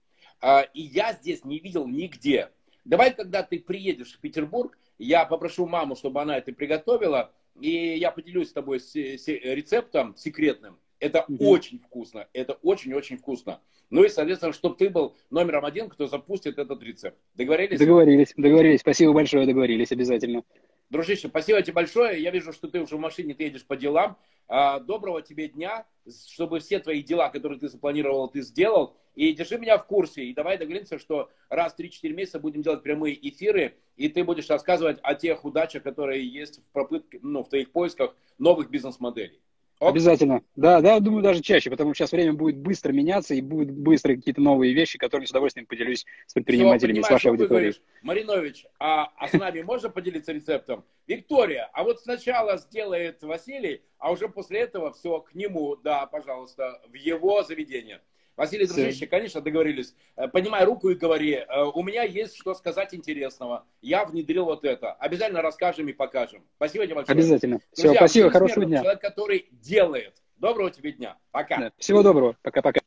Э, 0.42 0.66
и 0.74 0.82
я 0.82 1.14
здесь 1.14 1.44
не 1.46 1.60
видел 1.60 1.88
нигде 1.88 2.52
Давай, 2.90 3.14
когда 3.14 3.44
ты 3.44 3.60
приедешь 3.60 4.14
в 4.14 4.20
Петербург, 4.20 4.76
я 5.00 5.26
попрошу 5.26 5.66
маму, 5.66 5.96
чтобы 5.96 6.22
она 6.22 6.38
это 6.38 6.52
приготовила, 6.54 7.32
и 7.60 7.98
я 7.98 8.12
поделюсь 8.12 8.50
с 8.50 8.54
тобой 8.54 8.80
с, 8.80 8.96
с 8.96 9.28
рецептом 9.28 10.16
секретным. 10.16 10.78
Это 11.00 11.26
mm-hmm. 11.28 11.38
очень 11.40 11.80
вкусно, 11.80 12.28
это 12.34 12.54
очень-очень 12.62 13.18
вкусно. 13.18 13.62
Ну 13.90 14.04
и, 14.04 14.10
соответственно, 14.10 14.54
чтобы 14.54 14.76
ты 14.76 14.90
был 14.90 15.16
номером 15.30 15.66
один, 15.66 15.90
кто 15.90 16.08
запустит 16.08 16.60
этот 16.60 16.84
рецепт. 16.84 17.18
Договорились? 17.36 17.80
Договорились, 17.80 18.34
договорились. 18.38 18.82
Спасибо 18.82 19.14
большое, 19.14 19.48
договорились 19.48 19.92
обязательно. 19.92 20.44
Дружище, 20.90 21.28
спасибо 21.28 21.62
тебе 21.62 21.74
большое. 21.74 22.22
Я 22.22 22.32
вижу, 22.32 22.52
что 22.52 22.68
ты 22.68 22.82
уже 22.82 22.98
в 22.98 23.00
машине, 23.00 23.36
ты 23.36 23.44
едешь 23.44 23.66
по 23.66 23.78
делам. 23.78 24.18
А, 24.48 24.80
доброго 24.80 25.22
тебе 25.22 25.48
дня, 25.48 25.86
чтобы 26.28 26.60
все 26.60 26.80
твои 26.80 27.04
дела, 27.04 27.30
которые 27.30 27.60
ты 27.60 27.70
запланировал, 27.70 28.28
ты 28.28 28.42
сделал. 28.42 28.98
И 29.14 29.32
держи 29.34 29.60
меня 29.60 29.78
в 29.78 29.86
курсе. 29.86 30.24
И 30.24 30.34
давай 30.34 30.58
договоримся, 30.58 30.98
что 30.98 31.30
раз 31.50 31.74
в 31.74 31.80
3-4 31.80 32.10
месяца 32.14 32.40
будем 32.40 32.64
делать 32.64 32.82
прямые 32.82 33.16
эфиры, 33.30 33.78
и 33.98 34.10
ты 34.10 34.24
будешь 34.24 34.50
рассказывать 34.50 34.98
о 35.04 35.14
тех 35.14 35.46
удачах, 35.46 35.84
которые 35.84 36.28
есть 36.28 36.60
в 36.60 36.72
попытке, 36.72 37.20
ну, 37.22 37.44
в 37.44 37.50
твоих 37.50 37.72
поисках 37.72 38.16
новых 38.40 38.72
бизнес-моделей. 38.72 39.40
Оп. 39.80 39.92
Обязательно. 39.92 40.44
Да, 40.58 40.82
да, 40.82 41.00
думаю, 41.00 41.24
даже 41.24 41.42
чаще, 41.42 41.70
потому 41.70 41.94
что 41.94 42.04
сейчас 42.04 42.12
время 42.12 42.34
будет 42.34 42.58
быстро 42.58 42.92
меняться 42.92 43.34
и 43.34 43.40
будут 43.40 43.72
быстро 43.72 44.14
какие-то 44.14 44.42
новые 44.42 44.74
вещи, 44.74 44.98
которыми 44.98 45.26
с 45.26 45.32
удовольствием 45.32 45.66
поделюсь 45.66 46.06
с 46.28 46.34
предпринимателями, 46.34 47.00
Все, 47.00 47.08
с 47.08 47.12
вашей 47.12 47.32
аудиторией. 47.32 47.82
Маринович, 48.02 48.66
а, 48.78 49.06
а 49.16 49.30
с 49.30 49.34
нами 49.34 49.62
можно 49.62 49.90
поделиться 49.90 50.34
рецептом? 50.34 50.84
Виктория, 51.08 51.70
а 51.72 51.84
вот 51.84 52.02
сначала 52.02 52.58
сделает 52.58 53.24
Василий, 53.24 53.82
а 54.00 54.12
уже 54.12 54.28
после 54.28 54.60
этого 54.60 54.92
все 54.92 55.22
к 55.22 55.34
нему, 55.34 55.78
да, 55.78 56.06
пожалуйста, 56.08 56.82
в 56.90 56.94
его 56.94 57.42
заведение. 57.44 58.02
Василий 58.40 58.68
Дружище, 58.68 59.06
конечно, 59.06 59.42
договорились. 59.42 59.94
Э, 60.16 60.30
поднимай 60.30 60.64
руку 60.64 60.88
и 60.88 60.96
говори, 60.96 61.34
э, 61.34 61.64
у 61.74 61.84
меня 61.84 62.04
есть 62.04 62.38
что 62.38 62.54
сказать 62.54 62.94
интересного. 62.94 63.66
Я 63.82 64.06
внедрил 64.06 64.46
вот 64.46 64.64
это. 64.64 64.94
Обязательно 64.94 65.42
расскажем 65.42 65.90
и 65.90 65.92
покажем. 65.94 66.46
Спасибо 66.56 66.86
тебе 66.86 66.96
большое. 66.96 67.16
Обязательно. 67.16 67.60
Друзья, 67.76 67.90
Все, 67.92 67.98
спасибо, 67.98 68.32
хорошего 68.32 68.66
дня. 68.66 68.80
Человек, 68.80 69.02
который 69.02 69.50
делает. 69.52 70.24
Доброго 70.38 70.72
тебе 70.72 70.94
дня. 70.94 71.18
Пока. 71.32 71.58
Да. 71.58 71.72
Всего 71.80 72.02
доброго. 72.02 72.38
Пока-пока. 72.42 72.80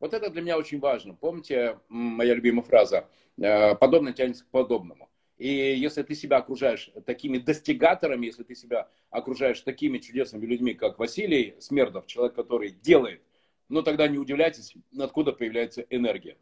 Вот 0.00 0.14
это 0.14 0.30
для 0.30 0.40
меня 0.40 0.56
очень 0.56 0.80
важно. 0.80 1.14
Помните, 1.14 1.78
моя 1.90 2.32
любимая 2.32 2.62
фраза, 2.64 3.08
э, 3.36 3.74
подобное 3.74 4.14
тянется 4.14 4.42
к 4.42 4.48
подобному. 4.48 5.10
И 5.38 5.48
если 5.48 6.02
ты 6.02 6.14
себя 6.14 6.38
окружаешь 6.38 6.90
такими 7.04 7.38
достигаторами, 7.38 8.26
если 8.26 8.42
ты 8.42 8.54
себя 8.54 8.88
окружаешь 9.10 9.60
такими 9.60 9.98
чудесными 9.98 10.46
людьми, 10.46 10.74
как 10.74 10.98
Василий 10.98 11.56
Смердов, 11.60 12.06
человек, 12.06 12.34
который 12.34 12.70
делает, 12.70 13.20
ну 13.68 13.82
тогда 13.82 14.08
не 14.08 14.18
удивляйтесь, 14.18 14.74
откуда 14.98 15.32
появляется 15.32 15.82
энергия. 15.90 16.36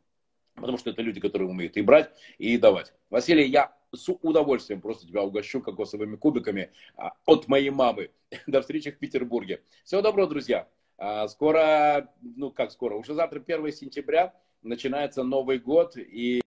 Потому 0.54 0.78
что 0.78 0.90
это 0.90 1.02
люди, 1.02 1.20
которые 1.20 1.48
умеют 1.48 1.76
и 1.76 1.83
брать, 1.83 2.12
и 2.38 2.57
давать. 2.57 2.92
Василий, 3.11 3.46
я 3.46 3.76
с 3.92 4.09
удовольствием 4.22 4.80
просто 4.80 5.07
тебя 5.07 5.22
угощу 5.22 5.61
кокосовыми 5.61 6.16
кубиками 6.16 6.70
а, 6.96 7.12
от 7.26 7.48
моей 7.48 7.70
мамы. 7.70 8.11
До 8.46 8.61
встречи 8.61 8.92
в 8.92 8.98
Петербурге. 8.98 9.62
Всего 9.85 10.02
доброго, 10.02 10.28
друзья. 10.28 10.68
А, 10.96 11.26
скоро, 11.26 12.12
ну 12.22 12.52
как 12.52 12.70
скоро, 12.70 12.94
уже 12.94 13.14
завтра 13.14 13.42
1 13.44 13.72
сентября 13.72 14.33
начинается 14.62 15.24
Новый 15.24 15.59
год. 15.59 15.96
И 15.96 16.43